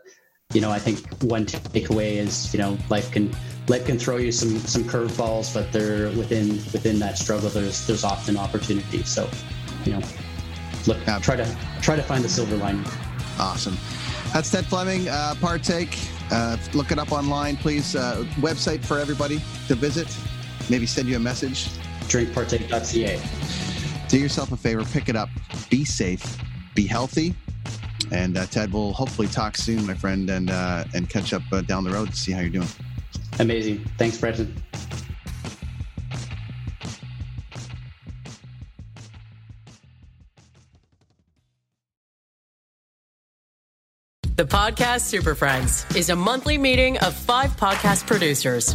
you 0.52 0.60
know, 0.60 0.70
I 0.70 0.78
think 0.78 1.06
one 1.22 1.46
takeaway 1.46 2.14
is, 2.14 2.52
you 2.52 2.58
know, 2.58 2.76
life 2.88 3.10
can 3.10 3.34
life 3.68 3.86
can 3.86 3.98
throw 3.98 4.16
you 4.16 4.32
some 4.32 4.58
some 4.58 4.84
curveballs, 4.84 5.52
but 5.54 5.70
they're 5.72 6.08
within 6.10 6.48
within 6.72 6.98
that 6.98 7.18
struggle. 7.18 7.48
There's 7.48 7.86
there's 7.86 8.04
often 8.04 8.36
opportunity. 8.36 9.02
So, 9.04 9.28
you 9.84 9.92
know, 9.92 10.00
look, 10.86 10.98
try 11.22 11.36
to 11.36 11.56
try 11.80 11.96
to 11.96 12.02
find 12.02 12.24
the 12.24 12.28
silver 12.28 12.56
lining. 12.56 12.84
Awesome. 13.38 13.76
That's 14.32 14.50
Ted 14.50 14.66
Fleming. 14.66 15.08
Uh, 15.08 15.34
partake. 15.40 15.98
Uh, 16.30 16.56
look 16.74 16.92
it 16.92 16.98
up 16.98 17.10
online, 17.10 17.56
please. 17.56 17.96
Uh, 17.96 18.24
website 18.36 18.84
for 18.84 18.98
everybody 18.98 19.40
to 19.66 19.74
visit. 19.74 20.08
Maybe 20.68 20.86
send 20.86 21.08
you 21.08 21.16
a 21.16 21.20
message. 21.20 21.66
Drinkpartake.ca. 22.06 23.20
Do 24.08 24.18
yourself 24.18 24.52
a 24.52 24.56
favor. 24.56 24.84
Pick 24.84 25.08
it 25.08 25.16
up. 25.16 25.28
Be 25.68 25.84
safe. 25.84 26.38
Be 26.74 26.86
healthy. 26.86 27.34
And 28.10 28.36
uh, 28.36 28.46
Ted 28.46 28.72
will 28.72 28.92
hopefully 28.92 29.28
talk 29.28 29.56
soon, 29.56 29.86
my 29.86 29.94
friend, 29.94 30.28
and 30.30 30.50
uh, 30.50 30.84
and 30.94 31.08
catch 31.08 31.32
up 31.32 31.42
uh, 31.52 31.60
down 31.62 31.84
the 31.84 31.90
road 31.90 32.10
to 32.10 32.16
see 32.16 32.32
how 32.32 32.40
you're 32.40 32.50
doing. 32.50 32.68
Amazing. 33.38 33.84
Thanks, 33.98 34.18
Brenton. 34.18 34.54
The 44.40 44.46
podcast 44.46 45.02
Super 45.02 45.34
Friends 45.34 45.84
is 45.94 46.08
a 46.08 46.16
monthly 46.16 46.56
meeting 46.56 46.96
of 47.00 47.14
five 47.14 47.50
podcast 47.58 48.06
producers. 48.06 48.74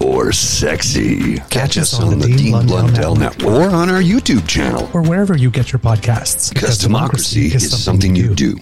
or 0.00 0.32
sexy. 0.32 1.38
Catch 1.50 1.78
us 1.78 1.98
on, 1.98 2.14
on 2.14 2.18
the, 2.18 2.26
Dean, 2.26 2.36
Dean 2.36 2.50
Blundell, 2.52 2.66
Blundell 2.66 3.14
Network. 3.16 3.40
Network 3.40 3.72
or 3.72 3.74
on 3.74 3.90
our 3.90 4.00
YouTube 4.00 4.46
channel 4.46 4.90
or 4.92 5.02
wherever 5.02 5.36
you 5.36 5.50
get 5.50 5.72
your 5.72 5.78
podcasts. 5.78 6.48
Because, 6.52 6.62
because 6.62 6.78
democracy, 6.78 7.48
democracy, 7.48 7.56
is 7.56 7.82
something, 7.82 8.00
something 8.00 8.16
you 8.16 8.34
do. 8.34 8.54
do. 8.54 8.60